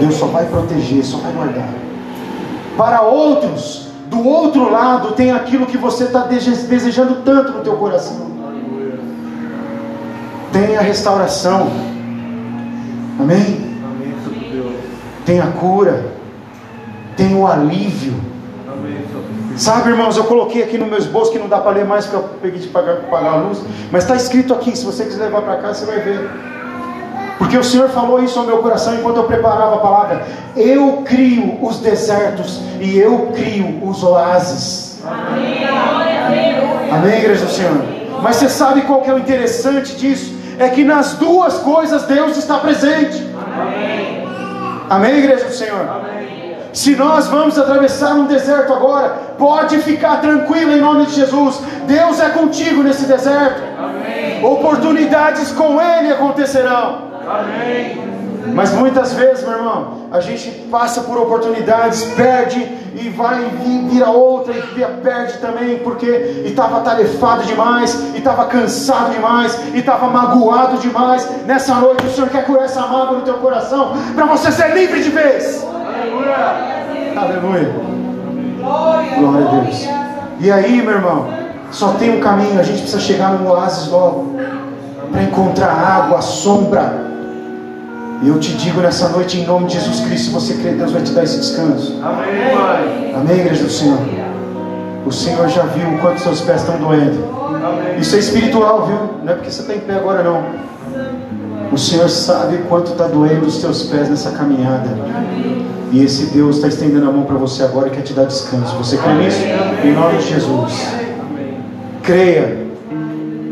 [0.00, 1.68] Deus só vai proteger, só vai guardar.
[2.76, 8.26] Para outros, do outro lado, tem aquilo que você está desejando tanto no teu coração.
[10.52, 11.70] Tem a restauração.
[13.20, 13.78] Amém?
[15.24, 16.06] Tem a cura.
[17.16, 18.29] Tem o alívio.
[19.60, 22.16] Sabe, irmãos, eu coloquei aqui no meu esboço que não dá para ler mais porque
[22.16, 23.60] eu peguei de pagar, pagar a luz,
[23.92, 24.74] mas está escrito aqui.
[24.74, 26.30] Se você quiser levar para casa, você vai ver.
[27.36, 30.26] Porque o Senhor falou isso ao meu coração enquanto eu preparava a palavra.
[30.56, 34.98] Eu crio os desertos e eu crio os oásis.
[35.04, 35.68] Amém,
[36.90, 37.84] Amém igreja do Senhor.
[38.22, 40.32] Mas você sabe qual que é o interessante disso?
[40.58, 43.28] É que nas duas coisas Deus está presente.
[43.54, 44.24] Amém,
[44.88, 45.86] Amém igreja do Senhor.
[45.86, 46.19] Amém.
[46.72, 49.08] Se nós vamos atravessar um deserto agora,
[49.38, 51.60] pode ficar tranquilo em nome de Jesus.
[51.86, 53.60] Deus é contigo nesse deserto.
[53.78, 54.44] Amém.
[54.44, 57.10] Oportunidades com Ele acontecerão.
[57.28, 58.10] Amém.
[58.54, 62.60] Mas muitas vezes, meu irmão, a gente passa por oportunidades, perde
[62.94, 69.12] e vai e vira outra e perde também porque estava tarefado demais, e estava cansado
[69.12, 71.28] demais, e estava magoado demais.
[71.46, 75.02] Nessa noite o Senhor quer curar essa mágoa no teu coração para você ser livre
[75.02, 75.64] de vez.
[77.16, 77.74] Aleluia.
[79.18, 79.88] Glória a Deus.
[80.40, 81.28] E aí, meu irmão,
[81.70, 84.36] só tem um caminho, a gente precisa chegar no oásis logo
[85.10, 87.10] para encontrar água, sombra
[88.22, 90.92] e eu te digo nessa noite, em nome de Jesus Cristo, se você crê, Deus
[90.92, 91.98] vai te dar esse descanso.
[92.02, 93.14] Amém, Pai.
[93.16, 93.98] Amém, igreja do Senhor.
[95.06, 97.24] O Senhor já viu o quanto seus pés estão doendo.
[97.34, 97.98] Amém.
[97.98, 98.98] Isso é espiritual, viu?
[99.24, 100.44] Não é porque você está em pé agora, não.
[101.72, 104.90] O Senhor sabe quanto está doendo os teus pés nessa caminhada.
[105.92, 108.76] E esse Deus está estendendo a mão para você agora e quer te dar descanso.
[108.76, 109.40] Você crê nisso?
[109.84, 110.94] Em nome de Jesus.
[112.02, 112.66] Creia.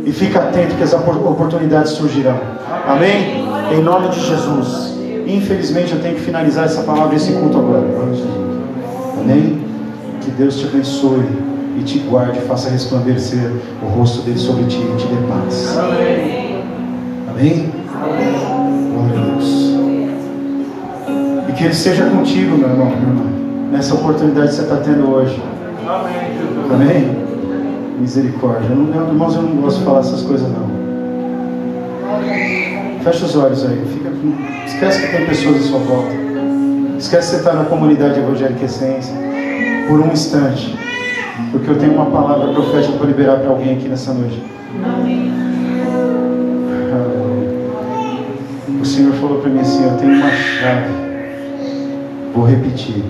[0.05, 2.39] E fica atento que as oportunidades surgirão.
[2.87, 3.45] Amém?
[3.73, 4.95] Em nome de Jesus.
[5.27, 7.85] Infelizmente eu tenho que finalizar essa palavra, esse culto agora.
[9.21, 9.63] Amém?
[10.23, 11.27] Que Deus te abençoe
[11.79, 13.53] e te guarde, faça resplandecer
[13.83, 15.77] o rosto dele sobre ti e te dê paz.
[15.77, 16.65] Amém?
[17.29, 17.78] Amém?
[17.99, 19.79] Glória a Deus.
[21.49, 23.25] E que Ele esteja contigo, meu irmão, minha irmã,
[23.73, 25.43] nessa oportunidade que você está tendo hoje.
[25.89, 26.75] Amém?
[26.75, 27.29] Amém?
[28.01, 28.69] Misericórdia.
[28.69, 30.69] Eu não, irmãos, eu não gosto de falar essas coisas, não.
[33.03, 33.83] Fecha os olhos aí.
[33.93, 34.11] Fica,
[34.67, 36.13] esquece que tem pessoas à sua volta.
[36.99, 39.15] Esquece que você está na comunidade evangélica essência.
[39.89, 40.77] Por um instante.
[41.53, 44.43] Porque eu tenho uma palavra profética para liberar para alguém aqui nessa noite.
[44.85, 45.48] Amém.
[48.99, 50.91] Senhor falou para mim assim: Eu tenho uma chave.
[52.35, 53.05] Vou repetir.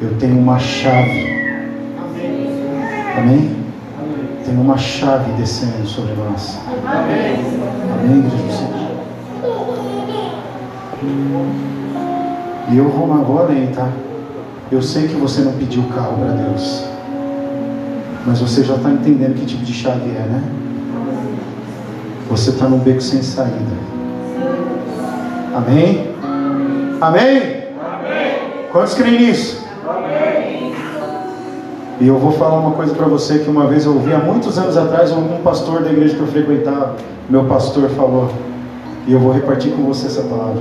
[0.00, 1.26] Eu tenho uma chave.
[1.98, 2.50] Amém?
[3.18, 3.56] Amém?
[4.44, 6.60] Tem uma chave descendo sobre nós.
[6.86, 7.34] Amém.
[7.98, 8.60] Amém, Jesus.
[12.70, 13.88] E eu vou, vou além, tá?
[14.70, 16.84] Eu sei que você não pediu carro para Deus.
[18.24, 20.44] Mas você já está entendendo que tipo de chave é, né?
[22.30, 23.93] Você está num beco sem saída.
[25.54, 26.10] Amém?
[27.00, 27.64] Amém?
[27.80, 28.34] Amém.
[28.72, 29.64] Quantos creem nisso?
[29.88, 30.74] Amém.
[32.00, 34.58] E eu vou falar uma coisa para você que uma vez eu ouvi há muitos
[34.58, 36.96] anos atrás, um pastor da igreja que eu frequentava,
[37.30, 38.30] meu pastor falou:
[39.06, 40.60] E eu vou repartir com você essa palavra.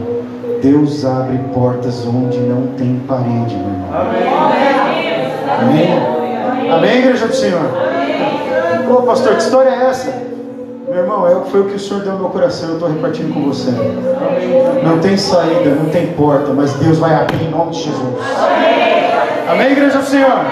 [0.62, 3.90] Deus abre portas onde não tem parede, meu irmão.
[5.60, 6.70] Amém?
[6.72, 7.66] Amém, igreja do Senhor?
[8.92, 10.33] Ô pastor, que história é essa?
[10.94, 13.34] Meu irmão, é, foi o que o Senhor deu no meu coração, eu estou repartindo
[13.34, 13.72] com você.
[14.84, 18.00] Não tem saída, não tem porta, mas Deus vai abrir em nome de Jesus.
[19.50, 20.46] Amém, igreja do Senhor?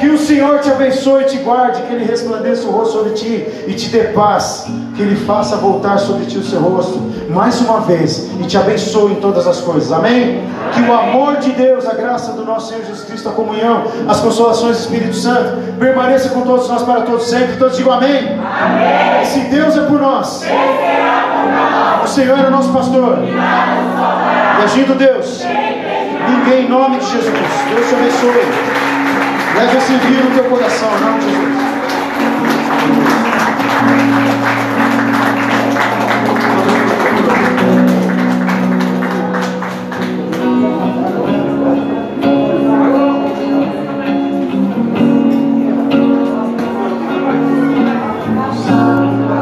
[0.00, 3.46] Que o Senhor te abençoe e te guarde, que Ele resplandeça o rosto sobre ti
[3.66, 6.98] e te dê paz, que Ele faça voltar sobre ti o seu rosto
[7.30, 10.42] mais uma vez e te abençoe em todas as coisas, amém?
[10.72, 14.20] Que o amor de Deus, a graça do nosso Senhor Jesus Cristo, a comunhão, as
[14.20, 17.56] consolações do Espírito Santo permaneça com todos nós para todos sempre.
[17.56, 18.38] Todos digam amém.
[18.38, 19.24] amém.
[19.24, 20.42] Se Deus é por nós,
[22.04, 25.44] o Senhor é o nosso pastor, e agindo Deus,
[26.28, 27.32] ninguém em nome de Jesus.
[27.32, 28.89] Deus te abençoe.
[29.62, 30.88] Esse vírus no teu coração,
[31.18, 31.79] de Jesus.